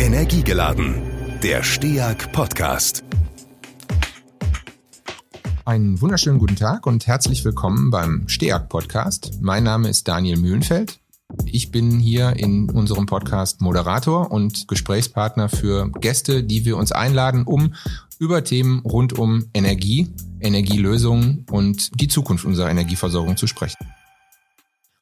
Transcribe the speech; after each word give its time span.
Energiegeladen. 0.00 0.94
Der 1.42 1.62
STEAG 1.62 2.32
Podcast. 2.32 3.04
Einen 5.66 6.00
wunderschönen 6.00 6.38
guten 6.38 6.56
Tag 6.56 6.86
und 6.86 7.06
herzlich 7.06 7.44
willkommen 7.44 7.90
beim 7.90 8.26
STEAG 8.26 8.70
Podcast. 8.70 9.32
Mein 9.42 9.62
Name 9.62 9.90
ist 9.90 10.08
Daniel 10.08 10.38
Mühlenfeld. 10.38 11.00
Ich 11.44 11.70
bin 11.70 11.98
hier 11.98 12.34
in 12.38 12.70
unserem 12.70 13.04
Podcast 13.04 13.60
Moderator 13.60 14.32
und 14.32 14.68
Gesprächspartner 14.68 15.50
für 15.50 15.90
Gäste, 16.00 16.44
die 16.44 16.64
wir 16.64 16.78
uns 16.78 16.92
einladen, 16.92 17.44
um 17.44 17.74
über 18.18 18.42
Themen 18.42 18.80
rund 18.80 19.18
um 19.18 19.50
Energie, 19.52 20.14
Energielösungen 20.40 21.44
und 21.50 22.00
die 22.00 22.08
Zukunft 22.08 22.46
unserer 22.46 22.70
Energieversorgung 22.70 23.36
zu 23.36 23.46
sprechen. 23.46 23.86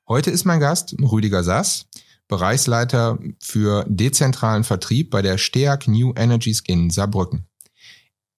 Heute 0.08 0.32
ist 0.32 0.44
mein 0.44 0.58
Gast 0.58 0.96
Rüdiger 1.00 1.44
Sass, 1.44 1.86
Bereichsleiter 2.28 3.18
für 3.40 3.84
dezentralen 3.88 4.64
Vertrieb 4.64 5.10
bei 5.10 5.22
der 5.22 5.38
STEAG 5.38 5.88
New 5.88 6.12
Energies 6.14 6.62
in 6.66 6.90
Saarbrücken. 6.90 7.46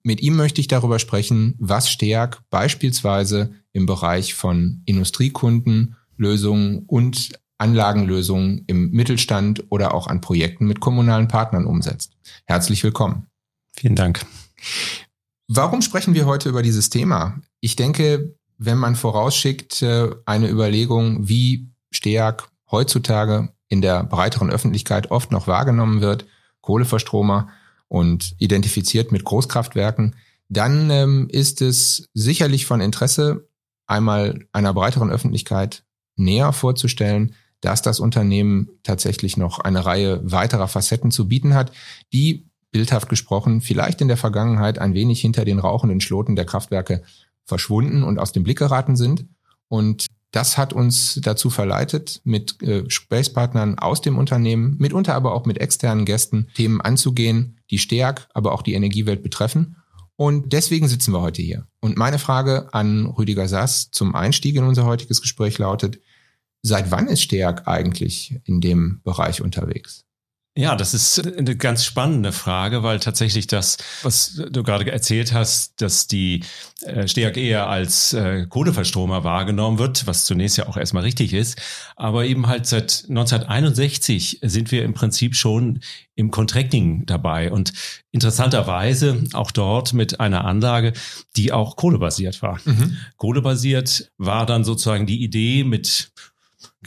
Mit 0.03 0.21
ihm 0.21 0.35
möchte 0.35 0.61
ich 0.61 0.67
darüber 0.67 0.97
sprechen, 0.97 1.55
was 1.59 1.89
STEAG 1.89 2.37
beispielsweise 2.49 3.53
im 3.73 3.85
Bereich 3.85 4.33
von 4.33 4.81
Industriekundenlösungen 4.85 6.85
und 6.87 7.39
Anlagenlösungen 7.59 8.63
im 8.65 8.89
Mittelstand 8.89 9.65
oder 9.69 9.93
auch 9.93 10.07
an 10.07 10.21
Projekten 10.21 10.65
mit 10.65 10.79
kommunalen 10.79 11.27
Partnern 11.27 11.67
umsetzt. 11.67 12.13
Herzlich 12.45 12.83
willkommen. 12.83 13.27
Vielen 13.75 13.95
Dank. 13.95 14.25
Warum 15.47 15.83
sprechen 15.83 16.15
wir 16.15 16.25
heute 16.25 16.49
über 16.49 16.63
dieses 16.63 16.89
Thema? 16.89 17.39
Ich 17.59 17.75
denke, 17.75 18.35
wenn 18.57 18.77
man 18.77 18.95
vorausschickt 18.95 19.83
äh, 19.83 20.09
eine 20.25 20.49
Überlegung, 20.49 21.27
wie 21.27 21.69
STEAG 21.93 22.47
heutzutage 22.71 23.53
in 23.71 23.81
der 23.81 24.03
breiteren 24.03 24.49
Öffentlichkeit 24.49 25.11
oft 25.11 25.31
noch 25.31 25.47
wahrgenommen 25.47 26.01
wird, 26.01 26.25
Kohleverstromer 26.59 27.47
und 27.87 28.35
identifiziert 28.37 29.13
mit 29.13 29.23
Großkraftwerken, 29.23 30.15
dann 30.49 30.89
ähm, 30.89 31.27
ist 31.31 31.61
es 31.61 32.09
sicherlich 32.13 32.65
von 32.65 32.81
Interesse, 32.81 33.47
einmal 33.87 34.45
einer 34.51 34.73
breiteren 34.73 35.09
Öffentlichkeit 35.09 35.83
näher 36.17 36.51
vorzustellen, 36.51 37.33
dass 37.61 37.81
das 37.81 38.01
Unternehmen 38.01 38.67
tatsächlich 38.83 39.37
noch 39.37 39.59
eine 39.59 39.85
Reihe 39.85 40.19
weiterer 40.29 40.67
Facetten 40.67 41.09
zu 41.09 41.29
bieten 41.29 41.53
hat, 41.53 41.71
die 42.11 42.49
bildhaft 42.71 43.07
gesprochen 43.07 43.61
vielleicht 43.61 44.01
in 44.01 44.09
der 44.09 44.17
Vergangenheit 44.17 44.79
ein 44.79 44.93
wenig 44.93 45.21
hinter 45.21 45.45
den 45.45 45.59
rauchenden 45.59 46.01
Schloten 46.01 46.35
der 46.35 46.45
Kraftwerke 46.45 47.03
verschwunden 47.45 48.03
und 48.03 48.19
aus 48.19 48.33
dem 48.33 48.43
Blick 48.43 48.59
geraten 48.59 48.97
sind. 48.97 49.25
Und 49.69 50.07
das 50.31 50.57
hat 50.57 50.73
uns 50.73 51.19
dazu 51.21 51.49
verleitet, 51.49 52.21
mit 52.23 52.61
äh, 52.61 52.83
Gesprächspartnern 52.83 53.77
aus 53.77 54.01
dem 54.01 54.17
Unternehmen, 54.17 54.77
mitunter 54.79 55.13
aber 55.13 55.33
auch 55.33 55.45
mit 55.45 55.59
externen 55.59 56.05
Gästen, 56.05 56.47
Themen 56.55 56.81
anzugehen, 56.81 57.59
die 57.69 57.77
stark, 57.77 58.27
aber 58.33 58.53
auch 58.53 58.61
die 58.61 58.73
Energiewelt 58.73 59.23
betreffen. 59.23 59.75
Und 60.15 60.53
deswegen 60.53 60.87
sitzen 60.87 61.13
wir 61.13 61.21
heute 61.21 61.41
hier. 61.41 61.67
Und 61.79 61.97
meine 61.97 62.19
Frage 62.19 62.73
an 62.73 63.07
Rüdiger 63.07 63.47
Sass 63.47 63.91
zum 63.91 64.15
Einstieg 64.15 64.55
in 64.55 64.63
unser 64.63 64.85
heutiges 64.85 65.21
Gespräch 65.21 65.57
lautet, 65.57 65.99
seit 66.61 66.91
wann 66.91 67.07
ist 67.07 67.23
Steag 67.23 67.67
eigentlich 67.67 68.39
in 68.45 68.61
dem 68.61 69.01
Bereich 69.03 69.41
unterwegs? 69.41 70.05
Ja, 70.53 70.75
das 70.75 70.93
ist 70.93 71.25
eine 71.37 71.55
ganz 71.55 71.85
spannende 71.85 72.33
Frage, 72.33 72.83
weil 72.83 72.99
tatsächlich 72.99 73.47
das, 73.47 73.77
was 74.03 74.41
du 74.49 74.63
gerade 74.63 74.91
erzählt 74.91 75.31
hast, 75.31 75.81
dass 75.81 76.07
die 76.07 76.43
äh, 76.81 77.07
STEAG 77.07 77.37
eher 77.37 77.67
als 77.67 78.11
äh, 78.11 78.47
Kohleverstromer 78.47 79.23
wahrgenommen 79.23 79.79
wird, 79.79 80.07
was 80.07 80.25
zunächst 80.25 80.57
ja 80.57 80.67
auch 80.67 80.75
erstmal 80.75 81.03
richtig 81.03 81.31
ist. 81.31 81.57
Aber 81.95 82.25
eben 82.25 82.47
halt 82.47 82.65
seit 82.65 83.05
1961 83.07 84.39
sind 84.41 84.71
wir 84.73 84.83
im 84.83 84.93
Prinzip 84.93 85.37
schon 85.37 85.79
im 86.15 86.31
Contracting 86.31 87.05
dabei 87.05 87.49
und 87.49 87.71
interessanterweise 88.11 89.23
auch 89.31 89.51
dort 89.51 89.93
mit 89.93 90.19
einer 90.19 90.43
Anlage, 90.43 90.91
die 91.37 91.53
auch 91.53 91.77
kohlebasiert 91.77 92.41
war. 92.41 92.59
Mhm. 92.65 92.97
Kohlebasiert 93.15 94.11
war 94.17 94.45
dann 94.45 94.65
sozusagen 94.65 95.05
die 95.05 95.23
Idee 95.23 95.63
mit 95.63 96.11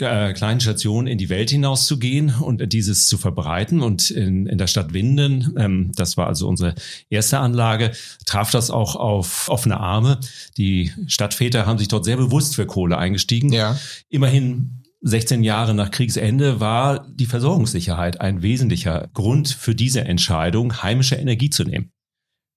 äh, 0.00 0.32
kleinen 0.32 0.60
Stationen 0.60 1.06
in 1.06 1.19
die 1.19 1.28
Welt 1.28 1.50
hinaus 1.50 1.87
zu 1.87 1.99
gehen 1.99 2.34
und 2.41 2.72
dieses 2.72 3.06
zu 3.06 3.16
verbreiten. 3.16 3.81
Und 3.81 4.10
in, 4.10 4.47
in 4.47 4.59
der 4.59 4.66
Stadt 4.66 4.93
Winden, 4.93 5.55
ähm, 5.56 5.93
das 5.94 6.16
war 6.16 6.27
also 6.27 6.49
unsere 6.49 6.75
erste 7.10 7.38
Anlage, 7.38 7.93
traf 8.27 8.50
das 8.50 8.71
auch 8.71 8.97
auf 8.97 9.49
offene 9.49 9.78
Arme. 9.78 10.19
Die 10.56 10.93
Stadtväter 11.06 11.66
haben 11.66 11.78
sich 11.78 11.88
dort 11.88 12.05
sehr 12.05 12.16
bewusst 12.16 12.56
für 12.56 12.66
Kohle 12.66 12.99
eingestiegen. 12.99 13.53
Ja. 13.53 13.78
Immerhin 14.09 14.82
16 15.03 15.44
Jahre 15.44 15.75
nach 15.75 15.91
Kriegsende 15.91 16.61
war 16.61 17.06
die 17.09 17.26
Versorgungssicherheit 17.26 18.21
ein 18.21 18.43
wesentlicher 18.43 19.11
Grund 19.12 19.49
für 19.49 19.75
diese 19.75 20.00
Entscheidung, 20.00 20.82
heimische 20.82 21.16
Energie 21.16 21.50
zu 21.50 21.62
nehmen. 21.62 21.93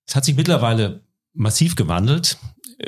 Es 0.07 0.15
hat 0.15 0.25
sich 0.25 0.35
mittlerweile 0.35 1.03
massiv 1.33 1.75
gewandelt. 1.75 2.37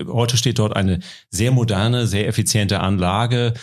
Heute 0.07 0.37
steht 0.37 0.59
dort 0.59 0.75
eine 0.75 0.99
sehr 1.29 1.51
moderne, 1.51 2.07
sehr 2.07 2.27
effiziente 2.27 2.79
Anlage 2.79 3.53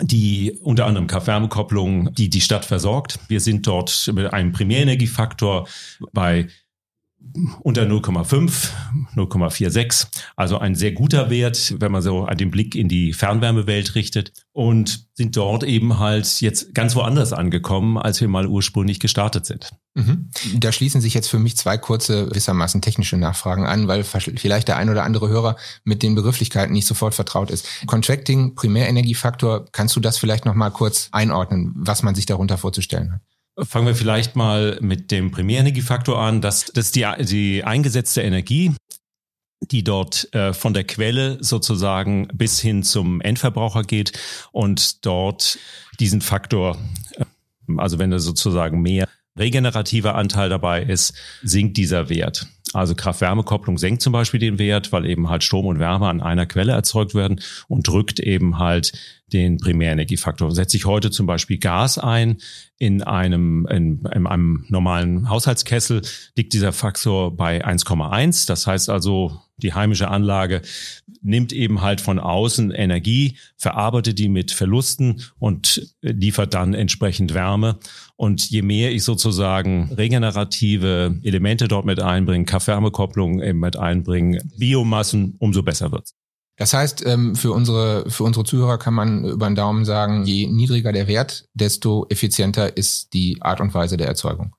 die 0.00 0.58
unter 0.62 0.86
anderem 0.86 1.06
Kraft-Wärme-Kopplung, 1.06 2.12
die 2.14 2.28
die 2.28 2.40
Stadt 2.40 2.64
versorgt. 2.64 3.18
Wir 3.28 3.40
sind 3.40 3.66
dort 3.66 4.10
mit 4.14 4.32
einem 4.32 4.52
Primärenergiefaktor 4.52 5.66
bei 6.12 6.48
unter 7.60 7.82
0,5, 7.82 8.70
0,46. 9.14 10.06
Also 10.36 10.58
ein 10.58 10.74
sehr 10.74 10.92
guter 10.92 11.30
Wert, 11.30 11.74
wenn 11.78 11.92
man 11.92 12.02
so 12.02 12.26
den 12.26 12.50
Blick 12.50 12.74
in 12.74 12.88
die 12.88 13.12
Fernwärmewelt 13.12 13.94
richtet 13.94 14.32
und 14.52 15.06
sind 15.14 15.36
dort 15.36 15.64
eben 15.64 15.98
halt 15.98 16.40
jetzt 16.40 16.74
ganz 16.74 16.94
woanders 16.94 17.32
angekommen, 17.32 17.98
als 17.98 18.20
wir 18.20 18.28
mal 18.28 18.46
ursprünglich 18.46 19.00
gestartet 19.00 19.46
sind. 19.46 19.70
Mhm. 19.94 20.30
Da 20.56 20.72
schließen 20.72 21.00
sich 21.00 21.14
jetzt 21.14 21.28
für 21.28 21.38
mich 21.38 21.56
zwei 21.56 21.78
kurze, 21.78 22.26
gewissermaßen 22.26 22.82
technische 22.82 23.16
Nachfragen 23.16 23.66
an, 23.66 23.88
weil 23.88 24.04
vielleicht 24.04 24.68
der 24.68 24.76
ein 24.76 24.90
oder 24.90 25.04
andere 25.04 25.28
Hörer 25.28 25.56
mit 25.84 26.02
den 26.02 26.14
Begrifflichkeiten 26.14 26.72
nicht 26.72 26.86
sofort 26.86 27.14
vertraut 27.14 27.50
ist. 27.50 27.66
Contracting, 27.86 28.54
Primärenergiefaktor, 28.54 29.66
kannst 29.72 29.96
du 29.96 30.00
das 30.00 30.18
vielleicht 30.18 30.44
nochmal 30.44 30.70
kurz 30.70 31.08
einordnen, 31.12 31.72
was 31.74 32.02
man 32.02 32.14
sich 32.14 32.26
darunter 32.26 32.58
vorzustellen 32.58 33.12
hat? 33.12 33.20
Fangen 33.58 33.86
wir 33.86 33.94
vielleicht 33.94 34.36
mal 34.36 34.78
mit 34.82 35.10
dem 35.10 35.30
Primärenergiefaktor 35.30 36.18
an. 36.18 36.42
Das, 36.42 36.66
das 36.66 36.86
ist 36.86 36.96
die, 36.96 37.06
die 37.24 37.64
eingesetzte 37.64 38.20
Energie, 38.20 38.74
die 39.62 39.82
dort 39.82 40.32
äh, 40.34 40.52
von 40.52 40.74
der 40.74 40.84
Quelle 40.84 41.38
sozusagen 41.42 42.28
bis 42.34 42.60
hin 42.60 42.82
zum 42.82 43.22
Endverbraucher 43.22 43.82
geht 43.82 44.12
und 44.52 45.06
dort 45.06 45.58
diesen 45.98 46.20
Faktor, 46.20 46.76
äh, 47.12 47.24
also 47.78 47.98
wenn 47.98 48.10
da 48.10 48.18
sozusagen 48.18 48.82
mehr 48.82 49.08
regenerativer 49.36 50.14
Anteil 50.14 50.48
dabei 50.48 50.82
ist, 50.82 51.14
sinkt 51.42 51.76
dieser 51.76 52.08
Wert. 52.08 52.46
Also 52.72 52.94
Kraft-Wärme-Kopplung 52.94 53.78
senkt 53.78 54.02
zum 54.02 54.12
Beispiel 54.12 54.40
den 54.40 54.58
Wert, 54.58 54.92
weil 54.92 55.06
eben 55.06 55.30
halt 55.30 55.44
Strom 55.44 55.66
und 55.66 55.78
Wärme 55.78 56.08
an 56.08 56.20
einer 56.20 56.46
Quelle 56.46 56.72
erzeugt 56.72 57.14
werden 57.14 57.40
und 57.68 57.86
drückt 57.86 58.20
eben 58.20 58.58
halt 58.58 58.92
den 59.32 59.58
Primärenergiefaktor. 59.58 60.52
Setze 60.52 60.76
ich 60.76 60.84
heute 60.84 61.10
zum 61.10 61.26
Beispiel 61.26 61.58
Gas 61.58 61.98
ein 61.98 62.38
in 62.78 63.02
einem, 63.02 63.66
in, 63.70 64.04
in 64.14 64.26
einem 64.26 64.66
normalen 64.68 65.28
Haushaltskessel, 65.30 66.02
liegt 66.36 66.52
dieser 66.52 66.72
Faktor 66.72 67.34
bei 67.34 67.64
1,1. 67.64 68.46
Das 68.46 68.66
heißt 68.66 68.90
also, 68.90 69.40
die 69.58 69.72
heimische 69.72 70.08
Anlage 70.08 70.62
nimmt 71.22 71.52
eben 71.52 71.80
halt 71.80 72.00
von 72.00 72.18
außen 72.18 72.70
Energie, 72.70 73.36
verarbeitet 73.56 74.18
die 74.18 74.28
mit 74.28 74.52
Verlusten 74.52 75.22
und 75.38 75.94
liefert 76.02 76.54
dann 76.54 76.74
entsprechend 76.74 77.34
Wärme. 77.34 77.78
Und 78.16 78.48
je 78.50 78.62
mehr 78.62 78.92
ich 78.92 79.02
sozusagen 79.02 79.90
regenerative 79.96 81.18
Elemente 81.22 81.68
dort 81.68 81.86
mit 81.86 82.00
einbringe, 82.00 82.44
Kraft-Wärme-Kopplung 82.44 83.42
eben 83.42 83.60
mit 83.60 83.76
einbringe, 83.76 84.42
Biomassen, 84.56 85.36
umso 85.38 85.62
besser 85.62 85.90
wird's. 85.90 86.14
Das 86.58 86.72
heißt, 86.72 87.04
ähm, 87.04 87.34
für 87.34 87.52
unsere, 87.52 88.08
für 88.10 88.24
unsere 88.24 88.44
Zuhörer 88.44 88.78
kann 88.78 88.94
man 88.94 89.24
über 89.24 89.46
den 89.46 89.54
Daumen 89.54 89.84
sagen, 89.84 90.24
je 90.24 90.46
niedriger 90.46 90.92
der 90.92 91.06
Wert, 91.06 91.44
desto 91.52 92.06
effizienter 92.08 92.76
ist 92.76 93.12
die 93.12 93.38
Art 93.42 93.60
und 93.60 93.74
Weise 93.74 93.98
der 93.98 94.06
Erzeugung. 94.06 94.54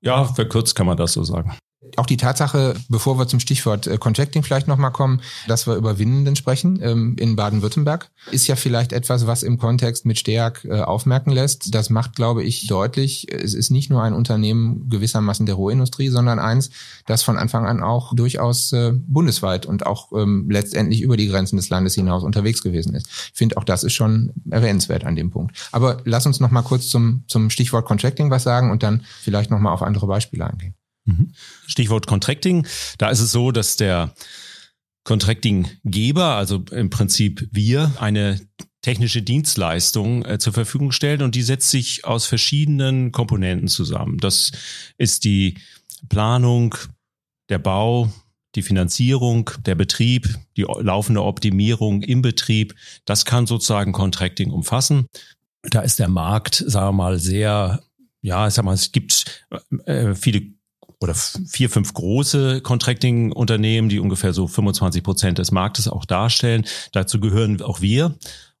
Ja, 0.00 0.24
verkürzt 0.24 0.74
kann 0.74 0.86
man 0.86 0.96
das 0.96 1.12
so 1.12 1.24
sagen. 1.24 1.56
Auch 1.96 2.06
die 2.06 2.16
Tatsache, 2.16 2.74
bevor 2.88 3.18
wir 3.18 3.28
zum 3.28 3.38
Stichwort 3.38 3.86
äh, 3.86 3.98
Contracting 3.98 4.42
vielleicht 4.42 4.66
nochmal 4.66 4.92
kommen, 4.92 5.20
dass 5.46 5.66
wir 5.66 5.76
über 5.76 5.98
Winnenden 5.98 6.34
sprechen 6.34 6.80
ähm, 6.82 7.16
in 7.18 7.36
Baden-Württemberg, 7.36 8.10
ist 8.32 8.46
ja 8.46 8.56
vielleicht 8.56 8.92
etwas, 8.92 9.26
was 9.26 9.42
im 9.42 9.58
Kontext 9.58 10.04
mit 10.04 10.18
Steag 10.18 10.64
äh, 10.64 10.80
aufmerken 10.80 11.30
lässt. 11.30 11.74
Das 11.74 11.90
macht, 11.90 12.16
glaube 12.16 12.42
ich, 12.42 12.66
deutlich, 12.66 13.32
es 13.32 13.54
ist 13.54 13.70
nicht 13.70 13.90
nur 13.90 14.02
ein 14.02 14.14
Unternehmen 14.14 14.88
gewissermaßen 14.88 15.46
der 15.46 15.54
Rohindustrie, 15.54 16.08
sondern 16.08 16.38
eins, 16.38 16.70
das 17.06 17.22
von 17.22 17.38
Anfang 17.38 17.66
an 17.66 17.82
auch 17.82 18.14
durchaus 18.14 18.72
äh, 18.72 18.92
bundesweit 18.94 19.66
und 19.66 19.86
auch 19.86 20.12
ähm, 20.12 20.48
letztendlich 20.50 21.02
über 21.02 21.16
die 21.16 21.28
Grenzen 21.28 21.56
des 21.56 21.68
Landes 21.68 21.94
hinaus 21.94 22.24
unterwegs 22.24 22.62
gewesen 22.62 22.94
ist. 22.94 23.06
Ich 23.06 23.38
finde, 23.38 23.56
auch 23.58 23.64
das 23.64 23.84
ist 23.84 23.92
schon 23.92 24.32
erwähnenswert 24.50 25.04
an 25.04 25.14
dem 25.14 25.30
Punkt. 25.30 25.56
Aber 25.72 25.98
lass 26.04 26.26
uns 26.26 26.40
nochmal 26.40 26.62
kurz 26.62 26.88
zum, 26.88 27.24
zum 27.28 27.50
Stichwort 27.50 27.84
Contracting 27.86 28.30
was 28.30 28.42
sagen 28.42 28.70
und 28.70 28.82
dann 28.82 29.04
vielleicht 29.20 29.50
nochmal 29.50 29.72
auf 29.72 29.82
andere 29.82 30.06
Beispiele 30.06 30.46
eingehen. 30.46 30.74
Mhm. 31.06 31.32
Stichwort 31.66 32.06
Contracting. 32.06 32.66
Da 32.98 33.08
ist 33.08 33.20
es 33.20 33.32
so, 33.32 33.50
dass 33.50 33.76
der 33.76 34.14
Contractinggeber, 35.04 36.34
also 36.34 36.64
im 36.72 36.90
Prinzip 36.90 37.48
wir, 37.52 37.92
eine 38.00 38.40
technische 38.82 39.22
Dienstleistung 39.22 40.24
äh, 40.24 40.38
zur 40.38 40.52
Verfügung 40.52 40.92
stellt 40.92 41.22
und 41.22 41.34
die 41.34 41.42
setzt 41.42 41.70
sich 41.70 42.04
aus 42.04 42.26
verschiedenen 42.26 43.12
Komponenten 43.12 43.68
zusammen. 43.68 44.18
Das 44.18 44.52
ist 44.98 45.24
die 45.24 45.58
Planung, 46.08 46.76
der 47.48 47.58
Bau, 47.58 48.12
die 48.54 48.62
Finanzierung, 48.62 49.50
der 49.64 49.74
Betrieb, 49.74 50.28
die 50.56 50.62
laufende 50.62 51.22
Optimierung 51.22 52.02
im 52.02 52.22
Betrieb. 52.22 52.74
Das 53.04 53.24
kann 53.24 53.46
sozusagen 53.46 53.92
Contracting 53.92 54.50
umfassen. 54.50 55.06
Da 55.62 55.80
ist 55.80 55.98
der 55.98 56.08
Markt, 56.08 56.64
sagen 56.66 56.88
wir 56.88 56.92
mal, 56.92 57.18
sehr, 57.18 57.82
ja, 58.22 58.48
ich 58.48 58.54
sag 58.54 58.64
mal, 58.64 58.74
es 58.74 58.92
gibt 58.92 59.46
äh, 59.84 60.14
viele 60.14 60.55
oder 61.00 61.14
vier, 61.14 61.68
fünf 61.68 61.92
große 61.92 62.62
Contracting-Unternehmen, 62.62 63.88
die 63.88 64.00
ungefähr 64.00 64.32
so 64.32 64.46
25 64.46 65.02
Prozent 65.02 65.38
des 65.38 65.52
Marktes 65.52 65.88
auch 65.88 66.04
darstellen. 66.04 66.64
Dazu 66.92 67.20
gehören 67.20 67.60
auch 67.60 67.80
wir. 67.80 68.14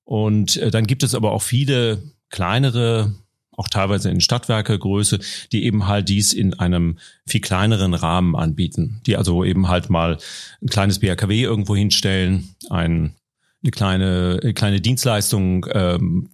Und 0.04 0.56
äh, 0.58 0.70
dann 0.70 0.86
gibt 0.86 1.02
es 1.02 1.14
aber 1.14 1.32
auch 1.32 1.42
viele 1.42 2.02
kleinere, 2.28 3.14
auch 3.52 3.68
teilweise 3.68 4.10
in 4.10 4.20
Stadtwerkegröße, 4.20 5.18
die 5.52 5.64
eben 5.64 5.86
halt 5.86 6.08
dies 6.10 6.34
in 6.34 6.54
einem 6.54 6.98
viel 7.26 7.40
kleineren 7.40 7.94
Rahmen 7.94 8.36
anbieten, 8.36 9.00
die 9.06 9.16
also 9.16 9.42
eben 9.42 9.68
halt 9.68 9.88
mal 9.88 10.18
ein 10.62 10.68
kleines 10.68 10.98
BRKW 10.98 11.42
irgendwo 11.42 11.74
hinstellen, 11.74 12.54
ein 12.70 13.14
eine 13.62 13.70
kleine, 13.72 14.38
eine 14.42 14.54
kleine 14.54 14.80
Dienstleistung 14.80 15.66
ähm, 15.72 16.28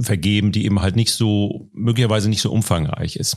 vergeben, 0.00 0.50
die 0.50 0.64
eben 0.64 0.80
halt 0.80 0.96
nicht 0.96 1.12
so, 1.12 1.68
möglicherweise 1.72 2.28
nicht 2.28 2.40
so 2.40 2.50
umfangreich 2.50 3.16
ist. 3.16 3.36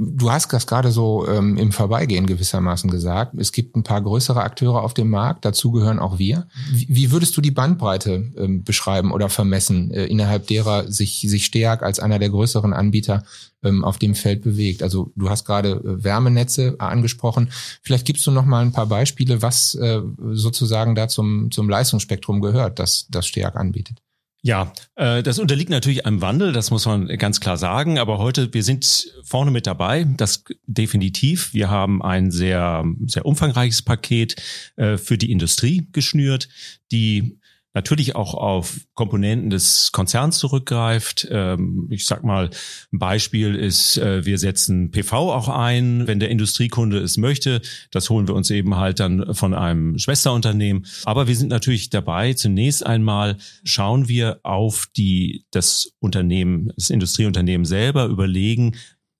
Du 0.00 0.30
hast 0.30 0.52
das 0.52 0.68
gerade 0.68 0.92
so 0.92 1.26
ähm, 1.26 1.56
im 1.56 1.72
Vorbeigehen 1.72 2.26
gewissermaßen 2.26 2.88
gesagt. 2.88 3.34
Es 3.36 3.50
gibt 3.50 3.74
ein 3.74 3.82
paar 3.82 4.00
größere 4.00 4.40
Akteure 4.40 4.84
auf 4.84 4.94
dem 4.94 5.10
Markt, 5.10 5.44
dazu 5.44 5.72
gehören 5.72 5.98
auch 5.98 6.20
wir. 6.20 6.46
Wie, 6.70 6.86
wie 6.88 7.10
würdest 7.10 7.36
du 7.36 7.40
die 7.40 7.50
Bandbreite 7.50 8.30
ähm, 8.36 8.62
beschreiben 8.62 9.10
oder 9.10 9.28
vermessen, 9.28 9.90
äh, 9.90 10.04
innerhalb 10.06 10.46
derer 10.46 10.88
sich, 10.88 11.22
sich 11.22 11.44
Steag 11.44 11.82
als 11.82 11.98
einer 11.98 12.20
der 12.20 12.30
größeren 12.30 12.72
Anbieter 12.72 13.24
ähm, 13.64 13.84
auf 13.84 13.98
dem 13.98 14.14
Feld 14.14 14.42
bewegt? 14.42 14.84
Also 14.84 15.10
du 15.16 15.30
hast 15.30 15.44
gerade 15.44 15.70
äh, 15.70 16.04
Wärmenetze 16.04 16.76
angesprochen. 16.78 17.50
Vielleicht 17.82 18.06
gibst 18.06 18.24
du 18.24 18.30
noch 18.30 18.44
mal 18.44 18.64
ein 18.64 18.72
paar 18.72 18.86
Beispiele, 18.86 19.42
was 19.42 19.74
äh, 19.74 20.00
sozusagen 20.30 20.94
da 20.94 21.08
zum, 21.08 21.50
zum 21.50 21.68
Leistungsspektrum 21.68 22.40
gehört, 22.40 22.78
das, 22.78 23.08
das 23.10 23.26
Steag 23.26 23.56
anbietet. 23.56 24.00
Ja, 24.42 24.72
äh, 24.94 25.22
das 25.22 25.40
unterliegt 25.40 25.70
natürlich 25.70 26.06
einem 26.06 26.20
Wandel, 26.20 26.52
das 26.52 26.70
muss 26.70 26.86
man 26.86 27.08
ganz 27.18 27.40
klar 27.40 27.56
sagen. 27.56 27.98
Aber 27.98 28.18
heute, 28.18 28.54
wir 28.54 28.62
sind 28.62 29.12
vorne 29.24 29.50
mit 29.50 29.66
dabei, 29.66 30.06
das 30.16 30.44
definitiv. 30.66 31.52
Wir 31.52 31.70
haben 31.70 32.02
ein 32.02 32.30
sehr, 32.30 32.84
sehr 33.06 33.26
umfangreiches 33.26 33.82
Paket 33.82 34.36
äh, 34.76 34.96
für 34.96 35.18
die 35.18 35.32
Industrie 35.32 35.88
geschnürt, 35.92 36.48
die 36.92 37.38
natürlich 37.74 38.16
auch 38.16 38.34
auf 38.34 38.80
Komponenten 38.94 39.50
des 39.50 39.92
Konzerns 39.92 40.38
zurückgreift. 40.38 41.28
Ähm, 41.30 41.88
ich 41.90 42.06
sag 42.06 42.24
mal, 42.24 42.50
ein 42.92 42.98
Beispiel 42.98 43.54
ist, 43.54 43.98
äh, 43.98 44.24
wir 44.24 44.38
setzen 44.38 44.90
PV 44.90 45.32
auch 45.32 45.48
ein, 45.48 46.06
wenn 46.06 46.20
der 46.20 46.30
Industriekunde 46.30 46.98
es 46.98 47.16
möchte. 47.16 47.60
Das 47.90 48.10
holen 48.10 48.26
wir 48.26 48.34
uns 48.34 48.50
eben 48.50 48.76
halt 48.76 49.00
dann 49.00 49.34
von 49.34 49.54
einem 49.54 49.98
Schwesterunternehmen. 49.98 50.86
Aber 51.04 51.28
wir 51.28 51.36
sind 51.36 51.48
natürlich 51.48 51.90
dabei. 51.90 52.34
Zunächst 52.34 52.84
einmal 52.84 53.36
schauen 53.64 54.08
wir 54.08 54.40
auf 54.42 54.86
die, 54.96 55.44
das 55.50 55.92
Unternehmen, 56.00 56.72
das 56.76 56.90
Industrieunternehmen 56.90 57.64
selber, 57.64 58.06
überlegen, 58.06 58.76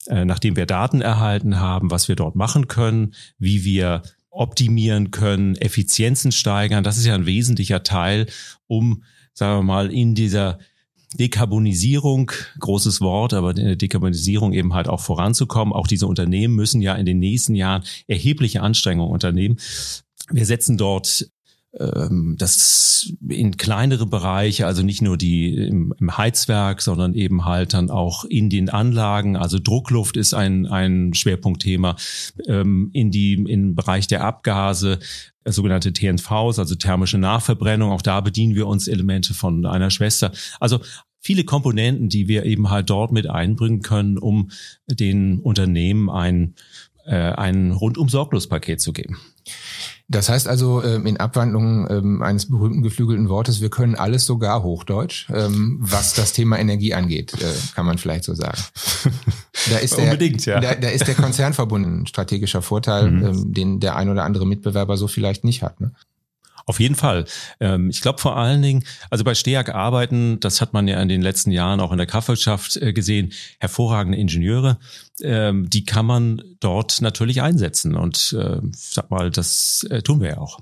äh, 0.06 0.25
nachdem 0.25 0.56
wir 0.56 0.67
Daten 0.67 1.01
erhalten 1.01 1.61
haben, 1.61 1.91
was 1.91 2.09
wir 2.09 2.17
dort 2.17 2.35
machen 2.35 2.67
können, 2.67 3.15
wie 3.39 3.65
wir 3.65 4.03
optimieren 4.38 5.11
können, 5.11 5.56
Effizienzen 5.56 6.31
steigern. 6.31 6.85
Das 6.85 6.96
ist 6.96 7.06
ja 7.06 7.14
ein 7.14 7.26
wesentlicher 7.26 7.82
Teil, 7.82 8.26
um, 8.69 9.02
sagen 9.35 9.58
wir 9.58 9.64
mal, 9.64 9.93
in 9.93 10.14
dieser 10.14 10.61
Dekarbonisierung, 11.14 12.31
großes 12.61 13.00
Wort, 13.00 13.35
aber 13.35 13.50
in 13.50 13.64
der 13.64 13.76
Dekarbonisierung 13.76 14.52
eben 14.52 14.75
halt 14.75 14.88
auch 14.88 15.00
voranzukommen. 15.00 15.75
Auch 15.75 15.88
diese 15.88 16.06
Unternehmen 16.06 16.55
müssen 16.55 16.81
ja 16.81 16.94
in 16.94 17.06
den 17.06 17.19
nächsten 17.19 17.56
Jahren 17.56 17.82
erhebliche 18.06 18.62
Anstrengungen 18.62 19.12
unternehmen. 19.12 19.58
Wir 20.31 20.46
setzen 20.46 20.76
dort 20.76 21.29
das 21.73 23.12
in 23.29 23.56
kleinere 23.59 24.06
Bereiche, 24.06 24.67
also 24.67 24.82
nicht 24.82 25.03
nur 25.03 25.19
die 25.19 25.55
im, 25.55 25.94
im, 25.99 26.17
Heizwerk, 26.17 26.81
sondern 26.81 27.15
eben 27.15 27.44
halt 27.44 27.75
dann 27.75 27.91
auch 27.91 28.25
in 28.25 28.49
den 28.49 28.70
Anlagen. 28.70 29.37
Also 29.37 29.59
Druckluft 29.59 30.17
ist 30.17 30.32
ein, 30.32 30.67
ein 30.67 31.12
Schwerpunktthema 31.12 31.97
ähm, 32.47 32.88
in 32.94 33.11
die 33.11 33.35
im 33.35 33.75
Bereich 33.75 34.06
der 34.06 34.25
Abgase, 34.25 34.99
äh, 35.44 35.53
sogenannte 35.53 35.93
TNVs, 35.93 36.59
also 36.59 36.75
thermische 36.75 37.19
Nachverbrennung. 37.19 37.93
Auch 37.93 38.03
da 38.03 38.23
bedienen 38.23 38.55
wir 38.55 38.67
uns 38.67 38.88
Elemente 38.88 39.35
von 39.35 39.67
einer 39.67 39.91
Schwester. 39.91 40.32
Also 40.61 40.81
viele 41.20 41.44
Komponenten, 41.44 42.09
die 42.09 42.29
wir 42.29 42.44
eben 42.44 42.70
halt 42.70 42.88
dort 42.88 43.12
mit 43.12 43.29
einbringen 43.29 43.82
können, 43.82 44.17
um 44.17 44.50
den 44.87 45.41
Unternehmen 45.41 46.09
ein, 46.09 46.55
äh, 47.08 47.32
ein 47.32 47.72
rundum 47.72 48.08
sorglos 48.08 48.49
Paket 48.49 48.81
zu 48.81 48.93
geben. 48.93 49.19
Das 50.10 50.28
heißt 50.28 50.49
also 50.49 50.82
ähm, 50.82 51.06
in 51.06 51.19
Abwandlung 51.19 51.87
ähm, 51.90 52.22
eines 52.22 52.49
berühmten 52.49 52.82
geflügelten 52.82 53.28
Wortes, 53.28 53.60
wir 53.60 53.69
können 53.69 53.94
alles 53.94 54.25
sogar 54.25 54.62
Hochdeutsch, 54.62 55.28
ähm, 55.31 55.76
was 55.81 56.14
das 56.14 56.32
Thema 56.32 56.58
Energie 56.58 56.94
angeht, 56.94 57.34
äh, 57.34 57.75
kann 57.75 57.84
man 57.84 57.99
vielleicht 57.99 58.25
so 58.25 58.34
sagen. 58.34 58.60
Da 59.70 59.78
ist 59.78 59.96
der, 59.96 60.05
Unbedingt, 60.05 60.46
ja. 60.46 60.60
Da, 60.60 60.75
da 60.76 60.88
ist 60.88 61.06
der 61.06 61.14
Konzernverbund 61.14 61.87
ein 61.87 62.06
strategischer 62.06 62.62
Vorteil, 62.62 63.10
mhm. 63.10 63.52
den 63.52 63.81
der 63.81 63.96
ein 63.96 64.08
oder 64.08 64.25
andere 64.25 64.46
Mitbewerber 64.46 64.96
so 64.96 65.08
vielleicht 65.08 65.44
nicht 65.44 65.62
hat. 65.62 65.81
Ne? 65.81 65.93
Auf 66.69 66.81
jeden 66.81 66.97
Fall. 66.97 67.25
Ähm, 67.61 67.88
ich 67.88 68.03
glaube 68.03 68.20
vor 68.20 68.37
allen 68.37 68.61
Dingen, 68.61 68.85
also 69.09 69.25
bei 69.25 69.35
STEAG 69.35 69.70
arbeiten, 69.70 70.38
das 70.41 70.61
hat 70.61 70.75
man 70.75 70.87
ja 70.87 71.00
in 71.00 71.09
den 71.09 71.23
letzten 71.23 71.50
Jahren 71.50 71.81
auch 71.81 71.93
in 71.93 71.97
der 71.97 72.06
Kraftwirtschaft 72.06 72.76
äh, 72.76 72.93
gesehen, 72.93 73.32
hervorragende 73.59 74.19
Ingenieure, 74.19 74.79
ähm, 75.23 75.70
die 75.70 75.87
kann 75.87 76.05
man 76.05 76.43
dort 76.61 77.00
natürlich 77.00 77.41
einsetzen. 77.41 77.94
Und 77.94 78.37
äh, 78.38 78.61
sag 78.76 79.11
mal, 79.11 79.31
das 79.31 79.87
äh, 79.88 80.03
tun 80.03 80.20
wir 80.20 80.29
ja 80.29 80.38
auch. 80.38 80.61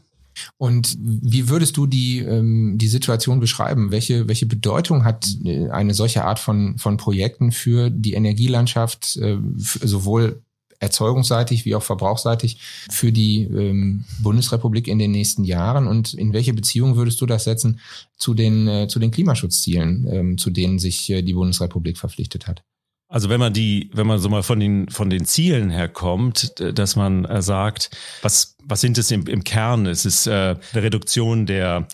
Und 0.58 0.96
wie 1.00 1.48
würdest 1.48 1.76
du 1.76 1.86
die, 1.86 2.20
ähm, 2.20 2.78
die 2.78 2.88
Situation 2.88 3.40
beschreiben? 3.40 3.90
Welche, 3.90 4.28
welche 4.28 4.46
Bedeutung 4.46 5.04
hat 5.04 5.26
eine 5.72 5.92
solche 5.92 6.24
Art 6.24 6.38
von, 6.38 6.78
von 6.78 6.98
Projekten 6.98 7.50
für 7.50 7.90
die 7.90 8.12
Energielandschaft, 8.12 9.18
sowohl 9.18 10.42
erzeugungsseitig 10.80 11.64
wie 11.64 11.74
auch 11.74 11.82
verbrauchsseitig 11.82 12.58
für 12.90 13.12
die 13.12 13.42
ähm, 13.44 14.04
Bundesrepublik 14.20 14.88
in 14.88 14.98
den 14.98 15.10
nächsten 15.10 15.44
Jahren 15.44 15.86
und 15.86 16.14
in 16.14 16.32
welche 16.32 16.52
Beziehung 16.52 16.96
würdest 16.96 17.20
du 17.20 17.26
das 17.26 17.44
setzen 17.44 17.80
zu 18.16 18.34
den, 18.34 18.68
äh, 18.68 18.88
zu 18.88 18.98
den 18.98 19.10
Klimaschutzzielen, 19.10 20.06
ähm, 20.10 20.38
zu 20.38 20.50
denen 20.50 20.78
sich 20.78 21.10
äh, 21.10 21.22
die 21.22 21.34
Bundesrepublik 21.34 21.98
verpflichtet 21.98 22.46
hat? 22.46 22.62
Also 23.08 23.28
wenn 23.28 23.38
man 23.38 23.52
die, 23.52 23.90
wenn 23.94 24.06
man 24.06 24.18
so 24.18 24.28
mal 24.28 24.42
von 24.42 24.58
den 24.58 24.88
von 24.88 25.10
den 25.10 25.24
Zielen 25.26 25.70
herkommt, 25.70 26.54
dass 26.58 26.96
man 26.96 27.24
äh, 27.24 27.40
sagt, 27.40 27.90
was 28.20 28.56
was 28.64 28.80
sind 28.80 28.98
es 28.98 29.12
im, 29.12 29.26
im 29.28 29.44
Kern? 29.44 29.86
Es 29.86 30.04
ist 30.04 30.26
äh, 30.26 30.56
eine 30.72 30.82
Reduktion 30.82 31.46
der 31.46 31.86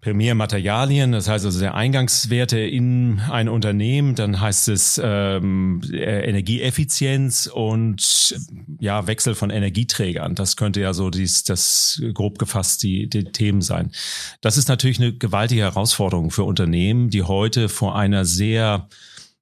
Primärmaterialien, 0.00 1.12
das 1.12 1.28
heißt 1.28 1.44
also 1.44 1.60
der 1.60 1.74
Eingangswerte 1.74 2.58
in 2.58 3.20
ein 3.30 3.50
Unternehmen, 3.50 4.14
dann 4.14 4.40
heißt 4.40 4.68
es 4.68 4.98
ähm, 5.02 5.82
äh, 5.92 6.26
Energieeffizienz 6.26 7.46
und 7.46 8.34
ja 8.78 9.06
Wechsel 9.06 9.34
von 9.34 9.50
Energieträgern. 9.50 10.34
Das 10.34 10.56
könnte 10.56 10.80
ja 10.80 10.94
so 10.94 11.10
dies, 11.10 11.44
das 11.44 12.02
grob 12.14 12.38
gefasst 12.38 12.82
die, 12.82 13.10
die 13.10 13.24
Themen 13.24 13.60
sein. 13.60 13.92
Das 14.40 14.56
ist 14.56 14.68
natürlich 14.68 14.98
eine 14.98 15.12
gewaltige 15.12 15.62
Herausforderung 15.62 16.30
für 16.30 16.44
Unternehmen, 16.44 17.10
die 17.10 17.22
heute 17.22 17.68
vor 17.68 17.94
einer 17.94 18.24
sehr 18.24 18.88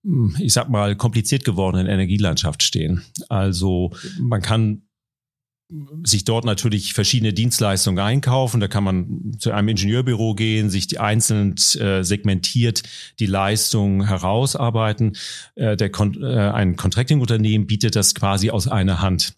hm, 0.03 0.37
ich 0.41 0.53
sag 0.53 0.69
mal, 0.69 0.97
kompliziert 0.97 1.45
gewordenen 1.45 1.87
Energielandschaft 1.87 2.65
stehen. 2.65 3.05
Also 3.29 3.93
man 4.19 4.43
kann 4.43 4.83
sich 6.03 6.25
dort 6.25 6.47
natürlich 6.47 6.95
verschiedene 6.95 7.35
Dienstleistungen 7.35 8.03
einkaufen. 8.03 8.61
Da 8.61 8.69
kann 8.69 8.85
man 8.85 9.37
zu 9.39 9.53
einem 9.53 9.69
Ingenieurbüro 9.69 10.35
gehen, 10.35 10.71
sich 10.71 10.87
die 10.87 10.99
einzeln 10.99 11.57
äh, 11.79 12.03
segmentiert 12.03 12.83
die 13.19 13.27
Leistung 13.27 14.07
herausarbeiten. 14.07 15.17
Äh, 15.57 15.77
der 15.77 15.91
Kon 15.91 16.23
äh, 16.23 16.27
ein 16.27 16.77
Contracting-Unternehmen 16.77 17.67
bietet 17.67 17.97
das 17.97 18.15
quasi 18.15 18.51
aus 18.51 18.67
einer 18.67 19.03
Hand 19.03 19.35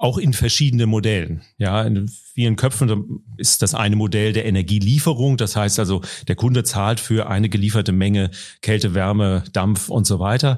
auch 0.00 0.16
in 0.16 0.32
verschiedene 0.32 0.86
Modellen. 0.86 1.42
Ja, 1.58 1.82
in 1.82 2.08
vielen 2.08 2.56
Köpfen 2.56 3.22
ist 3.36 3.60
das 3.60 3.74
eine 3.74 3.96
Modell 3.96 4.32
der 4.32 4.46
Energielieferung. 4.46 5.36
Das 5.36 5.56
heißt 5.56 5.78
also, 5.78 6.00
der 6.26 6.36
Kunde 6.36 6.64
zahlt 6.64 7.00
für 7.00 7.28
eine 7.28 7.50
gelieferte 7.50 7.92
Menge 7.92 8.30
Kälte, 8.62 8.94
Wärme, 8.94 9.44
Dampf 9.52 9.90
und 9.90 10.06
so 10.06 10.18
weiter. 10.18 10.56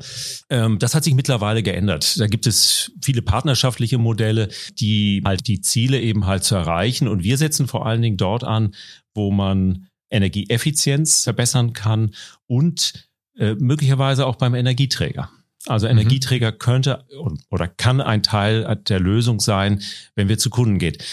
Ähm, 0.48 0.78
das 0.78 0.94
hat 0.94 1.02
sich 1.02 1.14
mittlerweile 1.14 1.64
geändert. 1.64 2.20
Da 2.20 2.28
gibt 2.28 2.46
es 2.46 2.92
viele 3.02 3.20
partnerschaftliche 3.20 3.98
Modelle, 3.98 4.48
die 4.78 5.22
halt 5.24 5.48
die 5.48 5.60
Ziele 5.60 6.00
eben 6.00 6.26
halt 6.26 6.44
zu 6.44 6.54
erreichen. 6.54 7.08
Und 7.08 7.24
wir 7.24 7.36
setzen 7.36 7.66
vor 7.66 7.84
allen 7.84 8.00
Dingen 8.00 8.18
dort 8.18 8.44
an, 8.44 8.76
wo 9.12 9.32
man 9.32 9.88
Energieeffizienz 10.08 11.24
verbessern 11.24 11.72
kann 11.72 12.14
und 12.46 13.08
äh, 13.36 13.54
möglicherweise 13.54 14.24
auch 14.24 14.36
beim 14.36 14.54
Energieträger. 14.54 15.30
Also 15.66 15.86
mhm. 15.86 15.92
Energieträger 15.92 16.52
könnte 16.52 17.04
oder 17.50 17.68
kann 17.68 18.00
ein 18.00 18.22
Teil 18.22 18.76
der 18.88 19.00
Lösung 19.00 19.40
sein, 19.40 19.82
wenn 20.14 20.28
wir 20.28 20.38
zu 20.38 20.50
Kunden 20.50 20.78
geht. 20.78 21.04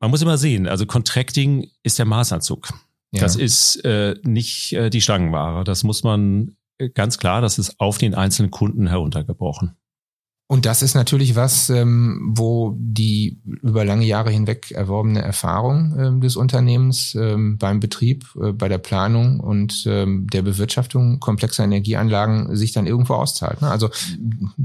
Man 0.00 0.10
muss 0.10 0.22
immer 0.22 0.38
sehen, 0.38 0.66
also 0.66 0.86
Contracting 0.86 1.70
ist 1.82 1.98
der 1.98 2.06
Maßanzug. 2.06 2.70
Ja. 3.12 3.22
Das 3.22 3.36
ist 3.36 3.84
äh, 3.84 4.14
nicht 4.22 4.72
äh, 4.72 4.88
die 4.88 5.00
Stangenware. 5.00 5.64
Das 5.64 5.82
muss 5.82 6.02
man 6.04 6.56
äh, 6.78 6.90
ganz 6.90 7.18
klar, 7.18 7.40
das 7.40 7.58
ist 7.58 7.80
auf 7.80 7.98
den 7.98 8.14
einzelnen 8.14 8.50
Kunden 8.50 8.86
heruntergebrochen. 8.86 9.76
Und 10.50 10.66
das 10.66 10.82
ist 10.82 10.96
natürlich 10.96 11.36
was, 11.36 11.70
ähm, 11.70 12.32
wo 12.34 12.74
die 12.76 13.40
über 13.44 13.84
lange 13.84 14.04
Jahre 14.04 14.30
hinweg 14.30 14.72
erworbene 14.72 15.22
Erfahrung 15.22 15.94
ähm, 15.96 16.20
des 16.20 16.34
Unternehmens 16.34 17.14
ähm, 17.14 17.56
beim 17.56 17.78
Betrieb, 17.78 18.24
äh, 18.34 18.50
bei 18.50 18.68
der 18.68 18.78
Planung 18.78 19.38
und 19.38 19.84
ähm, 19.86 20.26
der 20.26 20.42
Bewirtschaftung 20.42 21.20
komplexer 21.20 21.62
Energieanlagen 21.62 22.56
sich 22.56 22.72
dann 22.72 22.88
irgendwo 22.88 23.14
auszahlt. 23.14 23.62
Ne? 23.62 23.70
Also 23.70 23.90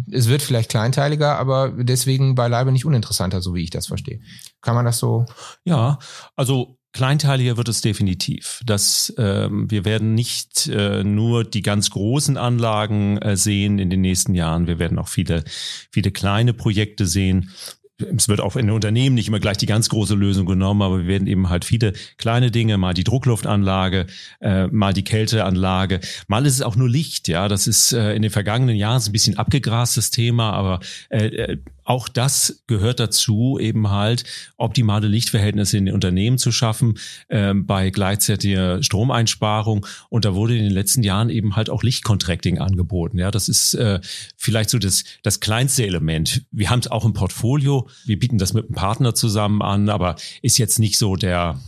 es 0.10 0.28
wird 0.28 0.42
vielleicht 0.42 0.72
kleinteiliger, 0.72 1.38
aber 1.38 1.70
deswegen 1.70 2.34
beileibe 2.34 2.72
nicht 2.72 2.86
uninteressanter, 2.86 3.40
so 3.44 3.54
wie 3.54 3.62
ich 3.62 3.70
das 3.70 3.86
verstehe. 3.86 4.22
Kann 4.62 4.74
man 4.74 4.86
das 4.86 4.98
so? 4.98 5.28
Ja, 5.66 6.00
also 6.36 6.80
Kleinteiliger 6.96 7.58
wird 7.58 7.68
es 7.68 7.82
definitiv. 7.82 8.62
Das, 8.66 9.14
ähm, 9.18 9.70
wir 9.70 9.84
werden 9.84 10.16
nicht 10.16 10.68
äh, 10.68 11.04
nur 11.04 11.44
die 11.44 11.62
ganz 11.62 11.90
großen 11.90 12.38
Anlagen 12.38 13.18
äh, 13.18 13.36
sehen 13.36 13.80
in 13.80 13.90
den 13.90 14.00
nächsten 14.00 14.34
Jahren. 14.34 14.66
Wir 14.66 14.80
werden 14.80 14.98
auch 14.98 15.10
viele, 15.10 15.44
viele 15.92 16.12
kleine 16.12 16.54
Projekte 16.54 17.06
sehen 17.06 17.52
es 17.98 18.28
wird 18.28 18.42
auch 18.42 18.58
in 18.58 18.68
den 18.68 18.76
Unternehmen 18.76 19.16
nicht 19.16 19.30
immer 19.30 19.40
gleich 19.40 19.56
die 19.56 19.68
ganz 19.68 19.88
große 19.88 20.16
Lösung 20.16 20.46
genommen, 20.46 20.82
aber 20.82 21.00
wir 21.00 21.08
werden 21.08 21.28
eben 21.28 21.50
halt 21.50 21.64
viele 21.64 21.94
kleine 22.18 22.52
Dinge, 22.52 22.78
mal 22.78 22.94
die 22.94 23.06
Druckluftanlage, 23.06 24.08
äh, 24.42 24.68
mal 24.68 24.92
die 24.92 25.06
Kälteanlage, 25.06 26.02
mal 26.28 26.46
ist 26.46 26.56
es 26.56 26.62
auch 26.62 26.76
nur 26.76 26.90
Licht, 26.90 27.30
ja, 27.30 27.48
das 27.48 27.68
ist 27.68 27.94
äh, 27.94 28.14
in 28.14 28.22
den 28.22 28.32
vergangenen 28.32 28.76
Jahren 28.76 29.02
ein 29.02 29.12
bisschen 29.14 29.38
abgegrastes 29.38 30.12
Thema, 30.12 30.52
aber 30.52 30.82
äh, 31.10 31.28
äh 31.28 31.58
auch 31.86 32.10
das 32.10 32.64
gehört 32.68 33.00
dazu, 33.00 33.60
eben 33.60 33.92
halt 33.92 34.24
optimale 34.58 35.08
Lichtverhältnisse 35.08 35.78
in 35.78 35.86
den 35.86 35.94
Unternehmen 35.94 36.38
zu 36.38 36.52
schaffen, 36.52 36.98
äh, 37.28 37.54
bei 37.54 37.92
gleichzeitiger 37.92 38.82
Stromeinsparung. 38.84 39.86
Und 40.10 40.26
da 40.26 40.34
wurde 40.34 40.58
in 40.58 40.64
den 40.64 40.74
letzten 40.74 41.04
Jahren 41.04 41.30
eben 41.30 41.56
halt 41.56 41.70
auch 41.70 41.84
Lichtcontracting 41.84 42.58
angeboten. 42.58 43.20
Ja, 43.20 43.30
das 43.30 43.48
ist 43.48 43.76
äh, 43.76 44.00
vielleicht 44.36 44.72
so 44.72 44.80
das, 44.80 45.04
das 45.22 45.40
kleinste 45.40 45.86
Element. 45.86 46.44
Wir 46.52 46.72
haben 46.72 46.80
es 46.80 46.90
auch 46.90 47.06
im 47.06 47.14
Portfolio. 47.14 47.88
Wir 48.06 48.20
bieten 48.20 48.40
das 48.40 48.54
mit 48.54 48.66
einem 48.66 48.76
Partner 48.76 49.14
zusammen 49.14 49.62
an, 49.62 49.90
aber 49.90 50.16
ist 50.42 50.58
jetzt 50.58 50.80
nicht 50.80 50.98
so 50.98 51.16
der, 51.16 51.60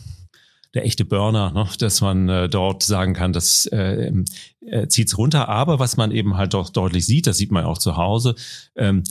der 0.73 0.83
echte 0.85 1.05
Burner, 1.05 1.51
ne? 1.51 1.67
dass 1.77 2.01
man 2.01 2.27
äh, 2.27 2.49
dort 2.49 2.81
sagen 2.81 3.13
kann, 3.13 3.33
das 3.33 3.67
äh, 3.67 4.11
äh, 4.61 4.87
zieht's 4.87 5.17
runter. 5.17 5.47
Aber 5.47 5.77
was 5.77 5.95
man 5.95 6.09
eben 6.09 6.37
halt 6.37 6.55
doch 6.55 6.71
deutlich 6.71 7.05
sieht, 7.05 7.27
das 7.27 7.37
sieht 7.37 7.51
man 7.51 7.65
auch 7.65 7.77
zu 7.77 7.97
Hause, 7.97 8.33
ähm, 8.75 9.03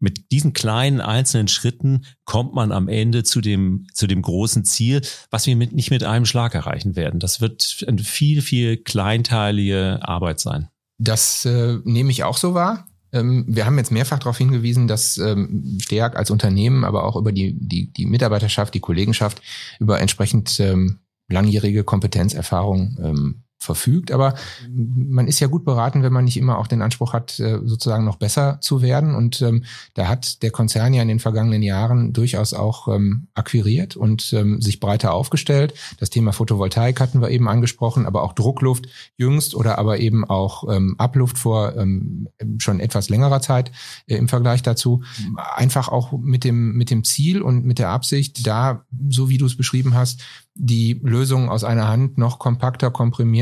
mit 0.00 0.32
diesen 0.32 0.52
kleinen 0.52 1.00
einzelnen 1.00 1.48
Schritten 1.48 2.04
kommt 2.24 2.54
man 2.54 2.72
am 2.72 2.88
Ende 2.88 3.22
zu 3.22 3.40
dem, 3.40 3.86
zu 3.92 4.06
dem 4.06 4.22
großen 4.22 4.64
Ziel, 4.64 5.02
was 5.30 5.46
wir 5.46 5.54
mit, 5.54 5.72
nicht 5.72 5.90
mit 5.90 6.02
einem 6.02 6.26
Schlag 6.26 6.54
erreichen 6.54 6.96
werden. 6.96 7.20
Das 7.20 7.40
wird 7.40 7.84
eine 7.86 8.02
viel, 8.02 8.42
viel 8.42 8.78
kleinteilige 8.78 10.00
Arbeit 10.02 10.40
sein. 10.40 10.68
Das 10.98 11.44
äh, 11.44 11.78
nehme 11.84 12.10
ich 12.10 12.24
auch 12.24 12.36
so 12.36 12.54
wahr. 12.54 12.86
Ähm, 13.12 13.44
wir 13.48 13.66
haben 13.66 13.78
jetzt 13.78 13.92
mehrfach 13.92 14.18
darauf 14.18 14.38
hingewiesen, 14.38 14.88
dass 14.88 15.18
ähm, 15.18 15.78
Steag 15.80 16.16
als 16.16 16.30
Unternehmen, 16.30 16.84
aber 16.84 17.04
auch 17.04 17.16
über 17.16 17.32
die, 17.32 17.56
die, 17.58 17.92
die 17.92 18.06
Mitarbeiterschaft, 18.06 18.74
die 18.74 18.80
Kollegenschaft 18.80 19.42
über 19.78 20.00
entsprechend 20.00 20.58
ähm, 20.60 21.00
langjährige 21.28 21.84
Kompetenzerfahrung 21.84 22.98
ähm, 23.02 23.42
verfügt. 23.60 24.10
Aber 24.10 24.34
man 24.72 25.28
ist 25.28 25.38
ja 25.38 25.46
gut 25.46 25.64
beraten, 25.64 26.02
wenn 26.02 26.14
man 26.14 26.24
nicht 26.24 26.38
immer 26.38 26.58
auch 26.58 26.66
den 26.66 26.80
Anspruch 26.80 27.12
hat, 27.12 27.38
äh, 27.38 27.60
sozusagen 27.64 28.06
noch 28.06 28.16
besser 28.16 28.58
zu 28.62 28.80
werden. 28.80 29.14
Und 29.14 29.42
ähm, 29.42 29.64
da 29.94 30.08
hat 30.08 30.42
der 30.42 30.50
Konzern 30.50 30.94
ja 30.94 31.02
in 31.02 31.08
den 31.08 31.20
vergangenen 31.20 31.62
Jahren 31.62 32.14
durchaus 32.14 32.54
auch 32.54 32.88
ähm, 32.88 33.28
akquiriert 33.34 33.96
und 33.96 34.32
ähm, 34.32 34.62
sich 34.62 34.80
breiter 34.80 35.12
aufgestellt. 35.12 35.74
Das 35.98 36.08
Thema 36.08 36.32
Photovoltaik 36.32 37.00
hatten 37.00 37.20
wir 37.20 37.30
eben 37.30 37.48
angesprochen, 37.48 38.06
aber 38.06 38.22
auch 38.22 38.32
Druckluft 38.32 38.88
jüngst 39.18 39.54
oder 39.54 39.78
aber 39.78 40.00
eben 40.00 40.24
auch 40.24 40.64
ähm, 40.74 40.94
Abluft 40.96 41.36
vor 41.36 41.76
ähm, 41.76 42.28
schon 42.58 42.80
etwas 42.80 43.10
längerer 43.10 43.42
Zeit 43.42 43.72
äh, 44.06 44.16
im 44.16 44.28
Vergleich 44.28 44.62
dazu. 44.62 45.02
Einfach 45.36 45.88
auch 45.88 46.12
mit 46.12 46.44
dem, 46.44 46.72
mit 46.72 46.90
dem 46.90 47.04
Ziel 47.04 47.42
und 47.42 47.66
mit 47.66 47.78
der 47.78 47.90
Absicht, 47.90 48.46
da, 48.46 48.86
so 49.10 49.28
wie 49.28 49.36
du 49.36 49.44
es 49.44 49.56
beschrieben 49.56 49.94
hast, 49.94 50.22
die 50.54 51.00
Lösung 51.02 51.48
aus 51.48 51.64
einer 51.64 51.88
Hand 51.88 52.18
noch 52.18 52.38
kompakter, 52.38 52.90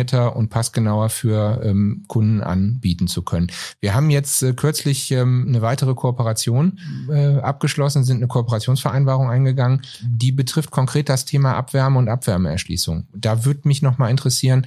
komprimierter 0.09 0.37
und 0.37 0.49
passgenauer 0.49 1.09
für 1.09 1.61
ähm, 1.63 2.05
Kunden 2.09 2.43
anbieten 2.43 3.09
zu 3.09 3.23
können. 3.23 3.49
Wir 3.81 3.95
haben 3.95 4.11
jetzt 4.11 4.43
äh, 4.43 4.53
kürzlich 4.53 5.11
ähm, 5.11 5.47
eine 5.49 5.63
weitere 5.63 5.95
Kooperation 5.95 6.79
äh, 7.11 7.37
abgeschlossen, 7.37 8.05
sind 8.05 8.19
eine 8.19 8.27
Kooperationsvereinbarung 8.27 9.31
eingegangen, 9.31 9.83
die 10.03 10.33
betrifft 10.33 10.71
konkret 10.71 11.09
das 11.09 11.25
Thema 11.25 11.55
Abwärme 11.55 11.99
und 11.99 12.09
Abwärmeerschließung. 12.09 13.07
Da 13.15 13.45
würde 13.45 13.69
mich 13.69 13.83
noch 13.83 13.99
mal 13.99 14.11
interessieren, 14.11 14.67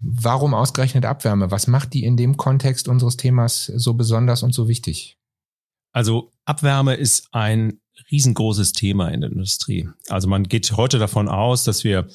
warum 0.00 0.54
ausgerechnet 0.54 1.04
Abwärme? 1.04 1.50
Was 1.50 1.66
macht 1.66 1.94
die 1.94 2.04
in 2.04 2.16
dem 2.16 2.36
Kontext 2.36 2.88
unseres 2.88 3.16
Themas 3.16 3.66
so 3.66 3.94
besonders 3.94 4.42
und 4.42 4.52
so 4.52 4.68
wichtig? 4.68 5.16
Also 5.92 6.30
Abwärme 6.44 6.94
ist 6.94 7.28
ein 7.32 7.80
riesengroßes 8.10 8.72
Thema 8.72 9.08
in 9.08 9.22
der 9.22 9.32
Industrie. 9.32 9.88
Also 10.08 10.28
man 10.28 10.44
geht 10.44 10.70
heute 10.76 10.98
davon 10.98 11.28
aus, 11.28 11.64
dass 11.64 11.82
wir 11.82 12.08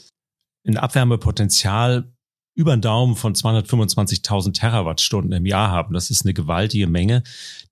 ein 0.68 0.78
Abwärmepotenzial 0.78 2.11
über 2.54 2.76
den 2.76 2.82
Daumen 2.82 3.16
von 3.16 3.34
225.000 3.34 4.54
Terawattstunden 4.54 5.32
im 5.32 5.46
Jahr 5.46 5.72
haben. 5.72 5.94
Das 5.94 6.10
ist 6.10 6.26
eine 6.26 6.34
gewaltige 6.34 6.88
Menge, 6.88 7.24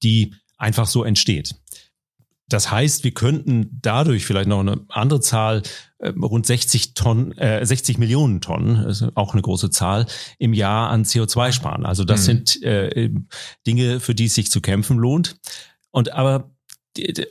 die 0.04 0.34
einfach 0.58 0.88
so 0.88 1.04
entsteht. 1.04 1.56
Das 2.50 2.72
heißt, 2.72 3.04
wir 3.04 3.12
könnten 3.12 3.80
dadurch 3.82 4.26
vielleicht 4.26 4.50
noch 4.50 4.60
eine 4.60 4.82
andere 4.90 5.22
Zahl, 5.22 5.62
äh, 6.00 6.10
rund 6.10 6.48
60 6.48 6.96
Tonnen, 6.96 7.38
äh, 7.38 7.64
60 7.64 8.00
Millionen 8.00 8.42
Tonnen, 8.42 8.86
ist 8.86 9.06
auch 9.14 9.34
eine 9.34 9.44
große 9.44 9.70
Zahl, 9.70 10.08
im 10.40 10.54
Jahr 10.54 10.90
an 10.90 11.04
CO2 11.04 11.52
sparen. 11.52 11.86
Also 11.86 12.06
das 12.06 12.22
mhm. 12.22 12.26
sind 12.26 12.64
äh, 12.64 13.12
Dinge, 13.68 14.00
für 14.00 14.16
die 14.16 14.26
es 14.26 14.36
sich 14.36 14.50
zu 14.50 14.62
kämpfen 14.62 14.98
lohnt. 14.98 15.38
Und 15.92 16.12
aber 16.14 16.50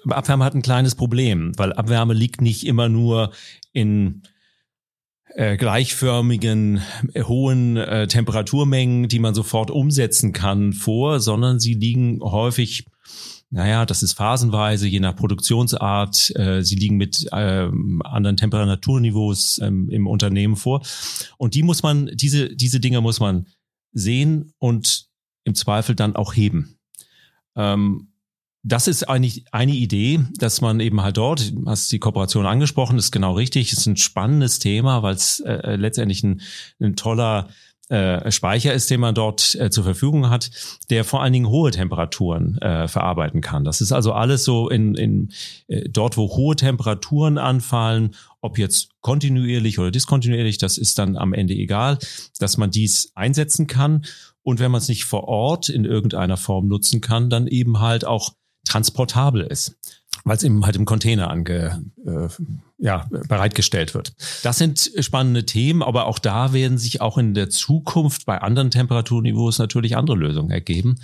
Abwärme 0.09 0.45
hat 0.45 0.55
ein 0.55 0.62
kleines 0.62 0.95
Problem, 0.95 1.52
weil 1.57 1.73
Abwärme 1.73 2.14
liegt 2.14 2.40
nicht 2.40 2.64
immer 2.64 2.88
nur 2.88 3.33
in 3.73 4.23
äh, 5.35 5.56
gleichförmigen 5.56 6.80
äh, 7.12 7.23
hohen 7.23 7.76
äh, 7.76 8.06
Temperaturmengen, 8.06 9.08
die 9.08 9.18
man 9.18 9.35
sofort 9.35 9.70
umsetzen 9.70 10.32
kann, 10.32 10.73
vor, 10.73 11.20
sondern 11.20 11.61
sie 11.61 11.75
liegen 11.75 12.20
häufig 12.23 12.87
naja, 13.50 13.87
das 13.87 14.02
ist 14.02 14.12
phasenweise, 14.12 14.87
je 14.87 15.00
nach 15.00 15.16
Produktionsart. 15.16 16.37
Äh, 16.37 16.62
sie 16.62 16.76
liegen 16.76 16.97
mit 16.97 17.26
ähm, 17.32 18.02
anderen 18.04 18.37
Temperaturniveaus 18.37 19.58
ähm, 19.62 19.88
im 19.88 20.06
Unternehmen 20.06 20.56
vor. 20.56 20.82
Und 21.38 21.54
die 21.54 21.62
muss 21.62 21.82
man, 21.82 22.11
diese, 22.12 22.54
diese 22.54 22.78
Dinge 22.78 23.00
muss 23.00 23.20
man 23.20 23.47
sehen 23.92 24.52
und 24.58 25.08
im 25.44 25.54
Zweifel 25.54 25.94
dann 25.94 26.14
auch 26.14 26.35
heben. 26.35 26.78
Ähm, 27.56 28.12
das 28.62 28.88
ist 28.88 29.09
eigentlich 29.09 29.45
eine 29.53 29.73
Idee, 29.73 30.21
dass 30.38 30.61
man 30.61 30.81
eben 30.81 31.00
halt 31.03 31.17
dort, 31.17 31.53
hast 31.67 31.93
die 31.93 31.99
Kooperation 31.99 32.47
angesprochen, 32.47 32.99
ist 32.99 33.12
genau 33.12 33.33
richtig, 33.33 33.73
ist 33.73 33.87
ein 33.87 33.97
spannendes 33.97 34.59
Thema, 34.59 35.03
weil 35.03 35.15
es 35.15 35.41
äh, 35.41 35.77
letztendlich 35.77 36.23
ein, 36.25 36.41
ein 36.81 36.97
toller 36.97 37.49
äh, 37.88 38.31
Speicher 38.31 38.75
ist, 38.75 38.91
den 38.91 39.00
man 39.00 39.15
dort 39.15 39.55
äh, 39.55 39.71
zur 39.71 39.85
Verfügung 39.85 40.29
hat, 40.29 40.50
der 40.91 41.05
vor 41.05 41.23
allen 41.23 41.33
Dingen 41.33 41.49
hohe 41.49 41.71
Temperaturen 41.71 42.59
äh, 42.59 42.87
verarbeiten 42.87 43.41
kann. 43.41 43.65
Das 43.65 43.81
ist 43.81 43.93
also 43.93 44.12
alles 44.12 44.45
so 44.45 44.69
in, 44.69 44.95
in 44.95 45.31
äh, 45.69 45.88
dort, 45.88 46.17
wo 46.17 46.29
hohe 46.37 46.57
Temperaturen 46.57 47.38
anfallen, 47.38 48.15
ob 48.41 48.59
jetzt 48.59 48.91
kontinuierlich 49.00 49.79
oder 49.79 49.91
diskontinuierlich, 49.91 50.59
das 50.59 50.77
ist 50.79 50.99
dann 50.99 51.17
am 51.17 51.33
Ende 51.33 51.55
egal, 51.55 51.99
dass 52.38 52.59
man 52.59 52.71
dies 52.71 53.12
einsetzen 53.15 53.67
kann. 53.67 54.05
Und 54.43 54.61
wenn 54.61 54.71
man 54.71 54.81
es 54.81 54.88
nicht 54.88 55.05
vor 55.05 55.25
Ort 55.25 55.69
in 55.69 55.85
irgendeiner 55.85 56.37
Form 56.37 56.69
nutzen 56.69 57.00
kann, 57.00 57.31
dann 57.31 57.47
eben 57.47 57.81
halt 57.81 58.05
auch 58.05 58.33
transportabel 58.68 59.42
ist, 59.42 59.76
weil 60.25 60.37
es 60.37 60.42
eben 60.42 60.64
halt 60.64 60.76
im 60.76 60.84
Container 60.84 61.30
ange, 61.30 61.82
äh, 62.06 62.28
ja, 62.78 63.06
bereitgestellt 63.28 63.94
wird. 63.94 64.12
Das 64.42 64.58
sind 64.58 64.92
spannende 65.00 65.44
Themen, 65.46 65.82
aber 65.82 66.06
auch 66.06 66.18
da 66.18 66.52
werden 66.52 66.78
sich 66.78 67.00
auch 67.00 67.18
in 67.18 67.34
der 67.34 67.50
Zukunft 67.50 68.26
bei 68.26 68.40
anderen 68.40 68.70
Temperaturniveaus 68.70 69.58
natürlich 69.58 69.96
andere 69.96 70.16
Lösungen 70.16 70.50
ergeben 70.50 71.00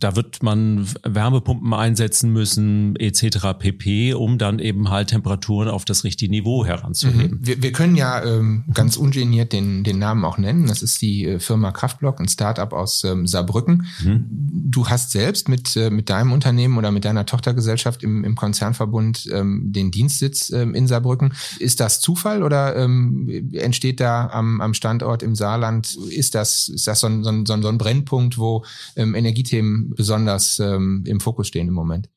da 0.00 0.16
wird 0.16 0.42
man 0.42 0.88
Wärmepumpen 1.04 1.72
einsetzen 1.72 2.32
müssen, 2.32 2.96
etc. 2.96 3.54
pp, 3.58 4.14
um 4.14 4.36
dann 4.36 4.58
eben 4.58 4.90
halt 4.90 5.10
Temperaturen 5.10 5.68
auf 5.68 5.84
das 5.84 6.02
richtige 6.02 6.30
Niveau 6.30 6.66
heranzuheben. 6.66 7.38
Mhm. 7.38 7.46
Wir, 7.46 7.62
wir, 7.62 7.72
können 7.72 7.94
ja 7.94 8.24
ähm, 8.24 8.64
ganz 8.74 8.96
ungeniert 8.96 9.52
den, 9.52 9.84
den 9.84 9.98
Namen 9.98 10.24
auch 10.24 10.38
nennen. 10.38 10.66
Das 10.66 10.82
ist 10.82 11.00
die 11.02 11.26
äh, 11.26 11.38
Firma 11.38 11.70
Kraftblock, 11.70 12.20
ein 12.20 12.28
Startup 12.28 12.72
aus 12.72 13.04
ähm, 13.04 13.26
Saarbrücken. 13.26 13.86
Mhm. 14.02 14.26
Du 14.28 14.88
hast 14.88 15.12
selbst 15.12 15.48
mit, 15.48 15.76
äh, 15.76 15.90
mit 15.90 16.10
deinem 16.10 16.32
Unternehmen 16.32 16.78
oder 16.78 16.90
mit 16.90 17.04
deiner 17.04 17.24
Tochtergesellschaft 17.24 18.02
im, 18.02 18.24
im 18.24 18.34
Konzernverbund 18.34 19.28
ähm, 19.32 19.72
den 19.72 19.92
Dienstsitz 19.92 20.50
ähm, 20.50 20.74
in 20.74 20.88
Saarbrücken. 20.88 21.34
Ist 21.60 21.78
das 21.78 22.00
Zufall 22.00 22.42
oder 22.42 22.74
ähm, 22.76 23.50
entsteht 23.52 24.00
da 24.00 24.28
am, 24.32 24.60
am 24.60 24.74
Standort 24.74 25.22
im 25.22 25.36
Saarland, 25.36 25.96
ist 26.10 26.34
das, 26.34 26.68
ist 26.68 26.88
das 26.88 26.98
so 27.00 27.06
ein, 27.06 27.22
so 27.22 27.30
ein, 27.30 27.46
so 27.46 27.68
ein 27.68 27.78
Brennpunkt, 27.78 28.38
wo 28.38 28.64
ähm, 28.96 29.14
Energie 29.14 29.44
Themen 29.52 29.90
besonders 29.94 30.58
ähm, 30.58 31.04
im 31.06 31.20
Fokus 31.20 31.48
stehen 31.48 31.68
im 31.68 31.74
Moment? 31.74 32.08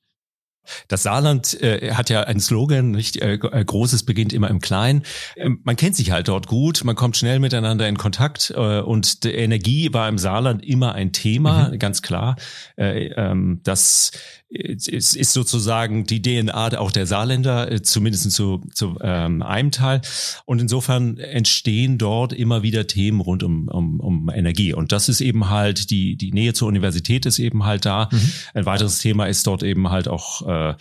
Das 0.87 1.03
Saarland 1.03 1.61
äh, 1.61 1.93
hat 1.93 2.09
ja 2.09 2.21
einen 2.21 2.39
Slogan, 2.39 2.91
nicht 2.91 3.17
äh, 3.17 3.33
äh, 3.33 3.65
Großes 3.65 4.03
beginnt 4.03 4.33
immer 4.33 4.49
im 4.49 4.59
Kleinen. 4.59 5.03
Ähm, 5.35 5.59
man 5.63 5.75
kennt 5.75 5.95
sich 5.95 6.11
halt 6.11 6.27
dort 6.27 6.47
gut, 6.47 6.83
man 6.83 6.95
kommt 6.95 7.17
schnell 7.17 7.39
miteinander 7.39 7.87
in 7.87 7.97
Kontakt 7.97 8.51
äh, 8.55 8.79
und 8.79 9.25
Energie 9.25 9.93
war 9.93 10.09
im 10.09 10.17
Saarland 10.17 10.65
immer 10.65 10.93
ein 10.93 11.11
Thema, 11.11 11.69
mhm. 11.69 11.79
ganz 11.79 12.01
klar. 12.01 12.35
Äh, 12.77 13.09
ähm, 13.15 13.59
das 13.63 14.11
ist, 14.55 15.15
ist 15.15 15.33
sozusagen 15.33 16.05
die 16.05 16.21
DNA 16.21 16.77
auch 16.77 16.91
der 16.91 17.05
Saarländer, 17.05 17.71
äh, 17.71 17.81
zumindest 17.81 18.31
zu, 18.31 18.61
zu 18.73 18.97
ähm, 19.01 19.41
einem 19.41 19.71
Teil. 19.71 20.01
Und 20.45 20.61
insofern 20.61 21.17
entstehen 21.17 21.97
dort 21.97 22.33
immer 22.33 22.63
wieder 22.63 22.87
Themen 22.87 23.21
rund 23.21 23.43
um, 23.43 23.67
um, 23.67 23.99
um 23.99 24.29
Energie. 24.29 24.73
Und 24.73 24.91
das 24.91 25.09
ist 25.09 25.21
eben 25.21 25.49
halt, 25.49 25.89
die, 25.89 26.15
die 26.15 26.31
Nähe 26.31 26.53
zur 26.53 26.67
Universität 26.67 27.25
ist 27.25 27.39
eben 27.39 27.65
halt 27.65 27.85
da. 27.85 28.09
Mhm. 28.11 28.31
Ein 28.53 28.65
weiteres 28.65 28.99
Thema 28.99 29.25
ist 29.25 29.45
dort 29.45 29.63
eben 29.63 29.89
halt 29.89 30.07
auch 30.07 30.47
äh, 30.47 30.75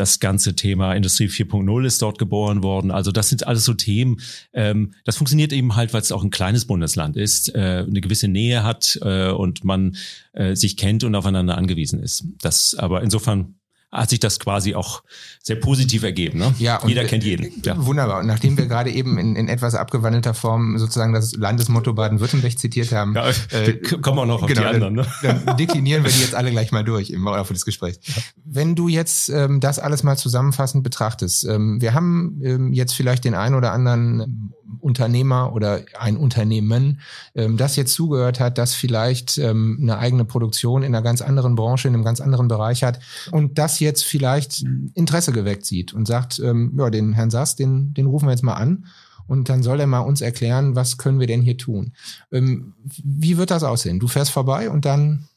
das 0.00 0.18
ganze 0.18 0.56
Thema 0.56 0.94
Industrie 0.94 1.26
4.0 1.26 1.84
ist 1.84 2.00
dort 2.00 2.18
geboren 2.18 2.62
worden. 2.62 2.90
Also 2.90 3.12
das 3.12 3.28
sind 3.28 3.46
alles 3.46 3.66
so 3.66 3.74
Themen. 3.74 4.16
Ähm, 4.54 4.94
das 5.04 5.18
funktioniert 5.18 5.52
eben 5.52 5.76
halt, 5.76 5.92
weil 5.92 6.00
es 6.00 6.10
auch 6.10 6.24
ein 6.24 6.30
kleines 6.30 6.64
Bundesland 6.64 7.18
ist, 7.18 7.54
äh, 7.54 7.84
eine 7.86 8.00
gewisse 8.00 8.26
Nähe 8.26 8.64
hat 8.64 8.98
äh, 9.02 9.28
und 9.30 9.62
man 9.62 9.96
äh, 10.32 10.56
sich 10.56 10.78
kennt 10.78 11.04
und 11.04 11.14
aufeinander 11.14 11.58
angewiesen 11.58 12.02
ist. 12.02 12.24
Das 12.40 12.74
aber 12.74 13.02
insofern 13.02 13.56
hat 13.92 14.10
sich 14.10 14.20
das 14.20 14.38
quasi 14.38 14.74
auch 14.74 15.02
sehr 15.42 15.56
positiv 15.56 16.02
ergeben. 16.04 16.38
Ne? 16.38 16.54
Ja, 16.58 16.76
und 16.76 16.88
Jeder 16.88 17.04
kennt 17.04 17.24
jeden. 17.24 17.50
Ja. 17.64 17.74
Wunderbar. 17.84 18.20
Und 18.20 18.26
nachdem 18.26 18.56
wir 18.56 18.66
gerade 18.66 18.90
eben 18.90 19.18
in, 19.18 19.34
in 19.34 19.48
etwas 19.48 19.74
abgewandelter 19.74 20.32
Form 20.34 20.78
sozusagen 20.78 21.12
das 21.12 21.34
Landesmotto 21.34 21.92
Baden-Württemberg 21.92 22.56
zitiert 22.56 22.92
haben, 22.92 23.14
ja, 23.14 23.30
äh, 23.50 23.72
kommen 24.02 24.18
wir 24.18 24.26
noch 24.26 24.42
auf 24.42 24.48
genau, 24.48 24.60
die 24.60 24.66
anderen. 24.66 24.94
Ne? 24.94 25.06
Dann, 25.22 25.44
dann 25.44 25.56
deklinieren 25.56 26.04
wir 26.04 26.10
die 26.10 26.20
jetzt 26.20 26.34
alle 26.34 26.50
gleich 26.50 26.70
mal 26.70 26.84
durch 26.84 27.10
im 27.10 27.24
Laufe 27.24 27.52
des 27.52 27.64
Gesprächs. 27.64 27.98
Wenn 28.44 28.76
du 28.76 28.88
jetzt 28.88 29.28
ähm, 29.28 29.60
das 29.60 29.78
alles 29.78 30.02
mal 30.02 30.16
zusammenfassend 30.16 30.84
betrachtest, 30.84 31.44
ähm, 31.46 31.80
wir 31.80 31.92
haben 31.92 32.40
ähm, 32.44 32.72
jetzt 32.72 32.94
vielleicht 32.94 33.24
den 33.24 33.34
einen 33.34 33.56
oder 33.56 33.72
anderen 33.72 34.54
Unternehmer 34.80 35.52
oder 35.54 35.82
ein 35.98 36.16
Unternehmen, 36.16 37.00
ähm, 37.34 37.56
das 37.56 37.76
jetzt 37.76 37.94
zugehört 37.94 38.40
hat, 38.40 38.58
das 38.58 38.74
vielleicht 38.74 39.38
ähm, 39.38 39.78
eine 39.80 39.98
eigene 39.98 40.24
Produktion 40.24 40.82
in 40.82 40.94
einer 40.94 41.02
ganz 41.02 41.22
anderen 41.22 41.54
Branche, 41.54 41.88
in 41.88 41.94
einem 41.94 42.04
ganz 42.04 42.20
anderen 42.20 42.48
Bereich 42.48 42.82
hat 42.82 43.00
und 43.30 43.58
das 43.58 43.80
jetzt 43.80 44.04
vielleicht 44.04 44.64
Interesse 44.94 45.32
geweckt 45.32 45.66
sieht 45.66 45.92
und 45.92 46.06
sagt, 46.06 46.38
ähm, 46.40 46.74
ja, 46.78 46.90
den 46.90 47.12
Herrn 47.12 47.30
Sass, 47.30 47.56
den, 47.56 47.94
den 47.94 48.06
rufen 48.06 48.26
wir 48.26 48.32
jetzt 48.32 48.42
mal 48.44 48.54
an 48.54 48.86
und 49.30 49.48
dann 49.48 49.62
soll 49.62 49.78
er 49.78 49.86
mal 49.86 50.00
uns 50.00 50.20
erklären, 50.20 50.74
was 50.74 50.98
können 50.98 51.20
wir 51.20 51.28
denn 51.28 51.40
hier 51.40 51.56
tun. 51.56 51.92
Ähm, 52.32 52.74
wie 52.82 53.36
wird 53.36 53.52
das 53.52 53.62
aussehen? 53.62 54.00
Du 54.00 54.08
fährst 54.08 54.32
vorbei 54.32 54.68
und 54.68 54.84
dann 54.84 55.28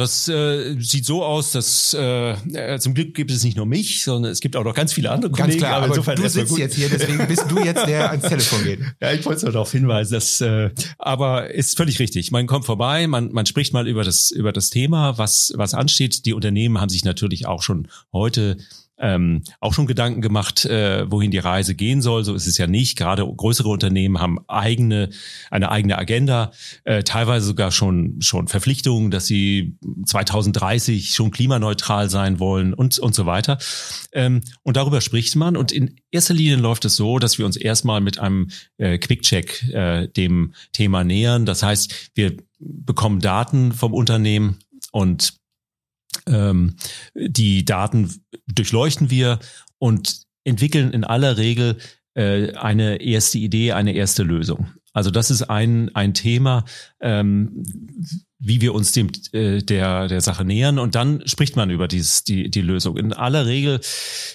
das 0.00 0.28
äh, 0.28 0.76
sieht 0.80 1.04
so 1.06 1.24
aus, 1.24 1.52
dass 1.52 1.94
äh, 1.94 2.30
äh, 2.32 2.78
zum 2.78 2.94
Glück 2.94 3.14
gibt 3.14 3.30
es 3.30 3.44
nicht 3.44 3.56
nur 3.56 3.66
mich, 3.66 4.02
sondern 4.02 4.32
es 4.32 4.40
gibt 4.40 4.56
auch 4.56 4.64
noch 4.64 4.74
ganz 4.74 4.92
viele 4.92 5.10
andere 5.10 5.30
ganz 5.30 5.40
Kollegen. 5.40 5.58
Klar, 5.58 5.72
aber, 5.74 5.84
aber 5.84 5.94
insofern 5.94 6.16
du 6.16 6.28
sitzt 6.28 6.58
jetzt 6.58 6.74
hier, 6.74 6.88
deswegen 6.88 7.26
bist 7.28 7.44
du 7.48 7.58
jetzt 7.60 7.86
der 7.86 8.10
ans 8.10 8.28
Telefon 8.28 8.64
geht. 8.64 8.80
Ja, 9.00 9.12
ich 9.12 9.24
wollte 9.24 9.44
nur 9.44 9.52
darauf 9.52 9.72
hinweisen, 9.72 10.14
dass 10.14 10.40
äh, 10.40 10.70
aber 10.98 11.50
ist 11.50 11.76
völlig 11.76 11.98
richtig. 12.00 12.30
Man 12.32 12.46
kommt 12.46 12.64
vorbei, 12.64 13.06
man 13.06 13.32
man 13.32 13.46
spricht 13.46 13.72
mal 13.72 13.86
über 13.86 14.04
das 14.04 14.30
über 14.30 14.52
das 14.52 14.70
Thema, 14.70 15.16
was 15.18 15.52
was 15.56 15.74
ansteht. 15.74 16.26
Die 16.26 16.32
Unternehmen 16.32 16.80
haben 16.80 16.88
sich 16.88 17.04
natürlich 17.04 17.46
auch 17.46 17.62
schon 17.62 17.88
heute 18.12 18.56
ähm, 19.00 19.42
auch 19.60 19.74
schon 19.74 19.86
Gedanken 19.86 20.20
gemacht, 20.20 20.64
äh, 20.66 21.10
wohin 21.10 21.30
die 21.30 21.38
Reise 21.38 21.74
gehen 21.74 22.02
soll. 22.02 22.24
So 22.24 22.34
ist 22.34 22.46
es 22.46 22.58
ja 22.58 22.66
nicht. 22.66 22.96
Gerade 22.96 23.26
größere 23.26 23.68
Unternehmen 23.68 24.20
haben 24.20 24.38
eigene, 24.46 25.10
eine 25.50 25.70
eigene 25.70 25.98
Agenda, 25.98 26.52
äh, 26.84 27.02
teilweise 27.02 27.46
sogar 27.46 27.72
schon, 27.72 28.20
schon 28.20 28.46
Verpflichtungen, 28.48 29.10
dass 29.10 29.26
sie 29.26 29.78
2030 30.04 31.14
schon 31.14 31.30
klimaneutral 31.30 32.10
sein 32.10 32.38
wollen 32.38 32.74
und, 32.74 32.98
und 32.98 33.14
so 33.14 33.26
weiter. 33.26 33.58
Ähm, 34.12 34.42
und 34.62 34.76
darüber 34.76 35.00
spricht 35.00 35.34
man. 35.36 35.56
Und 35.56 35.72
in 35.72 35.96
erster 36.10 36.34
Linie 36.34 36.56
läuft 36.56 36.84
es 36.84 36.96
so, 36.96 37.18
dass 37.18 37.38
wir 37.38 37.46
uns 37.46 37.56
erstmal 37.56 38.00
mit 38.00 38.18
einem 38.18 38.48
äh, 38.76 38.98
Quick-Check 38.98 39.70
äh, 39.72 40.08
dem 40.08 40.52
Thema 40.72 41.04
nähern. 41.04 41.46
Das 41.46 41.62
heißt, 41.62 42.10
wir 42.14 42.36
bekommen 42.58 43.20
Daten 43.20 43.72
vom 43.72 43.94
Unternehmen 43.94 44.58
und 44.92 45.39
ähm, 46.26 46.76
die 47.14 47.64
Daten 47.64 48.22
durchleuchten 48.46 49.10
wir 49.10 49.38
und 49.78 50.22
entwickeln 50.44 50.92
in 50.92 51.04
aller 51.04 51.36
Regel 51.36 51.78
äh, 52.14 52.52
eine 52.54 53.00
erste 53.00 53.38
Idee, 53.38 53.72
eine 53.72 53.94
erste 53.94 54.22
Lösung. 54.22 54.68
Also 54.92 55.10
das 55.10 55.30
ist 55.30 55.42
ein, 55.42 55.94
ein 55.94 56.14
Thema, 56.14 56.64
ähm, 57.00 57.62
wie 58.38 58.60
wir 58.60 58.74
uns 58.74 58.92
dem 58.92 59.10
äh, 59.32 59.58
der 59.62 60.08
der 60.08 60.20
Sache 60.20 60.44
nähern 60.44 60.78
und 60.78 60.94
dann 60.94 61.26
spricht 61.26 61.54
man 61.54 61.70
über 61.70 61.86
dieses 61.86 62.24
die 62.24 62.50
die 62.50 62.62
Lösung. 62.62 62.96
In 62.96 63.12
aller 63.12 63.46
Regel 63.46 63.80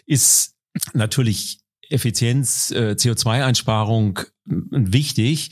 ist 0.06 0.56
natürlich 0.94 1.60
Effizienz, 1.90 2.72
äh, 2.72 2.96
CO2-Einsparung 2.98 4.20
wichtig. 4.46 5.50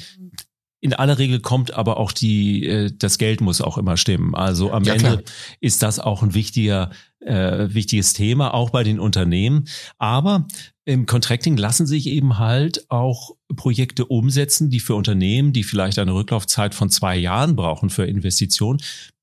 In 0.84 0.93
aller 0.93 1.17
Regel 1.17 1.39
kommt 1.39 1.74
aber 1.74 1.96
auch 1.96 2.12
die, 2.12 2.65
äh, 2.65 2.91
das 2.93 3.17
Geld 3.17 3.39
muss 3.39 3.62
auch 3.62 3.78
immer 3.78 3.96
stimmen. 3.96 4.36
Also 4.36 4.74
am 4.74 4.84
ja, 4.84 4.96
Ende 4.96 5.08
klar. 5.08 5.22
ist 5.62 5.82
das 5.82 5.98
auch 5.98 6.24
ein 6.24 6.34
wichtiger, 6.34 6.91
äh, 7.22 7.74
wichtiges 7.74 8.12
Thema, 8.12 8.54
auch 8.54 8.69
bei 8.69 8.84
den 8.84 9.00
Unternehmen. 9.00 9.63
Aber 9.98 10.46
im 10.84 11.06
Contracting 11.06 11.56
lassen 11.56 11.88
sich 11.88 12.08
eben 12.08 12.38
halt 12.38 12.91
auch 12.91 13.32
Projekte 13.56 14.08
umsetzen, 14.08 14.69
die 14.69 14.82
für 14.82 14.96
Unternehmen, 14.96 15.54
die 15.54 15.63
vielleicht 15.63 16.00
eine 16.00 16.13
Rücklaufzeit 16.13 16.76
von 16.76 16.89
zwei 16.89 17.15
Jahren 17.15 17.56
brauchen 17.56 17.89
für 17.89 18.06
Investitionen, 18.06 18.82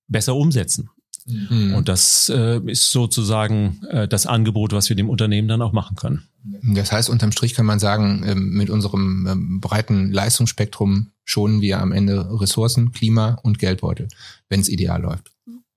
besser 0.09 0.37
umsetzen. 0.37 0.89
Mhm. 1.27 1.75
Und 1.75 1.89
das 1.89 2.29
äh, 2.29 2.61
ist 2.67 2.91
sozusagen 2.91 3.81
äh, 3.89 4.09
das 4.09 4.27
Angebot, 4.27 4.73
was 4.73 4.89
wir 4.89 4.97
dem 4.97 5.09
Unternehmen 5.09 5.49
dann 5.49 5.63
auch 5.63 5.73
machen 5.73 5.97
können. 5.97 6.23
Das 6.63 6.91
heißt, 6.91 7.11
unterm 7.11 7.33
Strich 7.33 7.55
kann 7.55 7.67
man 7.67 7.79
sagen, 7.79 8.25
ähm, 8.27 8.51
mit 8.51 8.71
unserem 8.71 9.27
ähm, 9.31 9.61
breiten 9.61 10.11
Leistungsspektrum 10.11 11.11
schonen 11.25 11.61
wir 11.61 11.81
am 11.81 11.93
Ende 11.93 12.41
Ressourcen, 12.41 12.93
Klima 12.93 13.39
und 13.43 13.59
Geldbeutel, 13.59 14.09
wenn 14.49 14.61
es 14.61 14.69
ideal 14.69 15.03
läuft. 15.03 15.31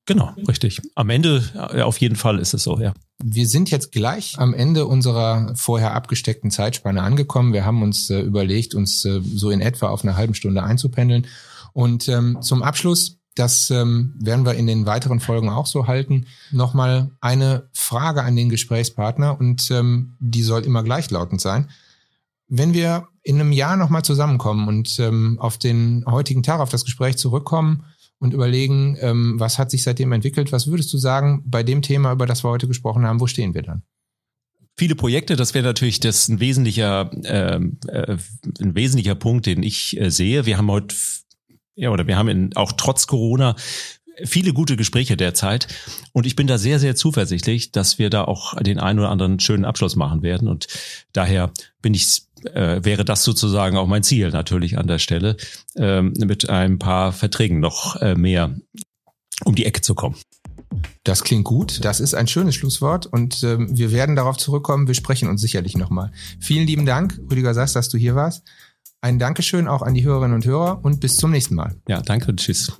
Genau, 0.06 0.34
richtig. 0.50 0.82
Am 0.96 1.10
Ende 1.10 1.44
auf 1.84 1.98
jeden 1.98 2.18
Fall 2.18 2.40
ist 2.40 2.54
es 2.54 2.64
so, 2.64 2.78
ja. 2.80 2.94
Wir 3.24 3.48
sind 3.48 3.72
jetzt 3.72 3.94
gleich 3.94 4.38
am 4.38 4.54
Ende 4.54 4.86
unserer 4.86 5.54
vorher 5.56 5.94
abgesteckten 5.94 6.52
Zeitspanne 6.52 7.02
angekommen. 7.02 7.54
Wir 7.54 7.64
haben 7.64 7.82
uns 7.82 8.10
äh, 8.10 8.20
überlegt, 8.20 8.76
uns 8.76 9.06
äh, 9.06 9.22
so 9.24 9.50
in 9.50 9.62
etwa 9.62 9.88
auf 9.88 10.04
eine 10.04 10.18
halbe 10.18 10.36
Stunde 10.36 10.64
einzupendeln. 10.64 11.28
Und 11.72 12.10
ähm, 12.10 12.40
zum 12.42 12.64
Abschluss 12.64 13.20
das 13.36 13.72
ähm, 13.72 14.14
werden 14.20 14.46
wir 14.46 14.54
in 14.54 14.68
den 14.68 14.86
weiteren 14.86 15.20
Folgen 15.20 15.50
auch 15.50 15.66
so 15.66 15.88
halten. 15.88 16.28
Nochmal 16.52 17.12
eine 17.22 17.70
Frage 17.74 18.24
an 18.24 18.36
den 18.36 18.50
Gesprächspartner 18.50 19.40
und 19.40 19.70
ähm, 19.72 20.16
die 20.20 20.44
soll 20.44 20.64
immer 20.66 20.84
gleichlautend 20.84 21.42
sein. 21.42 21.70
Wenn 22.48 22.74
wir 22.74 23.08
in 23.24 23.40
einem 23.40 23.52
Jahr 23.52 23.78
nochmal 23.78 24.04
zusammenkommen 24.04 24.68
und 24.68 25.00
ähm, 25.00 25.38
auf 25.40 25.58
den 25.58 26.04
heutigen 26.08 26.44
Tag, 26.44 26.60
auf 26.60 26.70
das 26.70 26.86
Gespräch 26.86 27.18
zurückkommen 27.18 27.86
und 28.20 28.34
überlegen, 28.34 28.98
ähm, 29.00 29.40
was 29.40 29.58
hat 29.58 29.72
sich 29.72 29.84
seitdem 29.84 30.12
entwickelt, 30.12 30.52
was 30.52 30.68
würdest 30.68 30.94
du 30.94 30.98
sagen 30.98 31.44
bei 31.46 31.64
dem 31.64 31.82
Thema, 31.82 32.12
über 32.12 32.26
das 32.26 32.44
wir 32.44 32.50
heute 32.50 32.68
gesprochen 32.68 33.06
haben, 33.06 33.20
wo 33.20 33.28
stehen 33.28 33.54
wir 33.54 33.64
dann? 33.64 33.84
viele 34.76 34.96
Projekte, 34.96 35.36
das 35.36 35.54
wäre 35.54 35.66
natürlich 35.66 36.00
das 36.00 36.28
ein 36.28 36.40
wesentlicher, 36.40 37.12
ähm, 37.26 37.78
äh, 37.88 38.18
ein 38.60 38.76
wesentlicher 38.76 39.16
Punkt, 39.16 39.46
den 39.46 39.64
ich 39.64 40.00
äh, 40.00 40.10
sehe. 40.10 40.46
Wir 40.46 40.58
haben 40.58 40.72
heute 40.72 40.96
ja, 41.76 41.90
oder 41.90 42.08
wir 42.08 42.18
haben 42.18 42.28
in, 42.28 42.56
auch 42.56 42.72
trotz 42.74 43.08
Corona 43.08 43.56
viele 44.24 44.54
gute 44.54 44.78
Gespräche 44.78 45.18
derzeit. 45.18 45.68
Und 46.12 46.26
ich 46.26 46.36
bin 46.36 46.48
da 46.48 46.58
sehr, 46.58 46.80
sehr 46.80 46.96
zuversichtlich, 46.96 47.72
dass 47.72 48.00
wir 48.00 48.10
da 48.10 48.26
auch 48.26 48.56
den 48.62 48.80
einen 48.80 49.00
oder 49.00 49.10
anderen 49.10 49.40
schönen 49.40 49.66
Abschluss 49.66 49.96
machen 49.96 50.22
werden. 50.22 50.48
Und 50.48 50.68
daher 51.14 51.52
bin 51.82 51.94
ich, 51.94 52.24
äh, 52.54 52.84
wäre 52.84 53.06
das 53.06 53.24
sozusagen 53.24 53.78
auch 53.78 53.88
mein 53.88 54.04
Ziel 54.04 54.30
natürlich 54.30 54.78
an 54.78 54.88
der 54.88 55.00
Stelle, 55.00 55.38
ähm, 55.76 56.14
mit 56.20 56.50
ein 56.50 56.80
paar 56.80 57.12
Verträgen 57.12 57.60
noch 57.60 57.96
äh, 57.98 58.16
mehr 58.16 58.56
um 59.46 59.56
die 59.56 59.66
Ecke 59.66 59.82
zu 59.82 59.96
kommen. 59.96 60.16
Das 61.04 61.24
klingt 61.24 61.44
gut. 61.44 61.84
Das 61.84 62.00
ist 62.00 62.14
ein 62.14 62.28
schönes 62.28 62.56
Schlusswort 62.56 63.06
und 63.06 63.44
ähm, 63.44 63.78
wir 63.78 63.92
werden 63.92 64.16
darauf 64.16 64.38
zurückkommen. 64.38 64.88
Wir 64.88 64.96
sprechen 64.96 65.30
uns 65.30 65.42
sicherlich 65.42 65.78
nochmal. 65.78 66.12
Vielen 66.40 66.66
lieben 66.66 66.86
Dank, 66.86 67.20
Rüdiger 67.30 67.54
Sass, 67.54 67.74
dass 67.74 67.90
du 67.90 67.98
hier 67.98 68.16
warst. 68.16 68.44
Ein 69.04 69.20
Dankeschön 69.20 69.68
auch 69.68 69.82
an 69.82 69.96
die 69.96 70.06
Hörerinnen 70.06 70.34
und 70.34 70.46
Hörer 70.46 70.80
und 70.82 71.02
bis 71.02 71.18
zum 71.18 71.32
nächsten 71.32 71.56
Mal. 71.56 71.76
Ja, 71.90 72.02
danke 72.02 72.28
und 72.32 72.40
tschüss. 72.40 72.72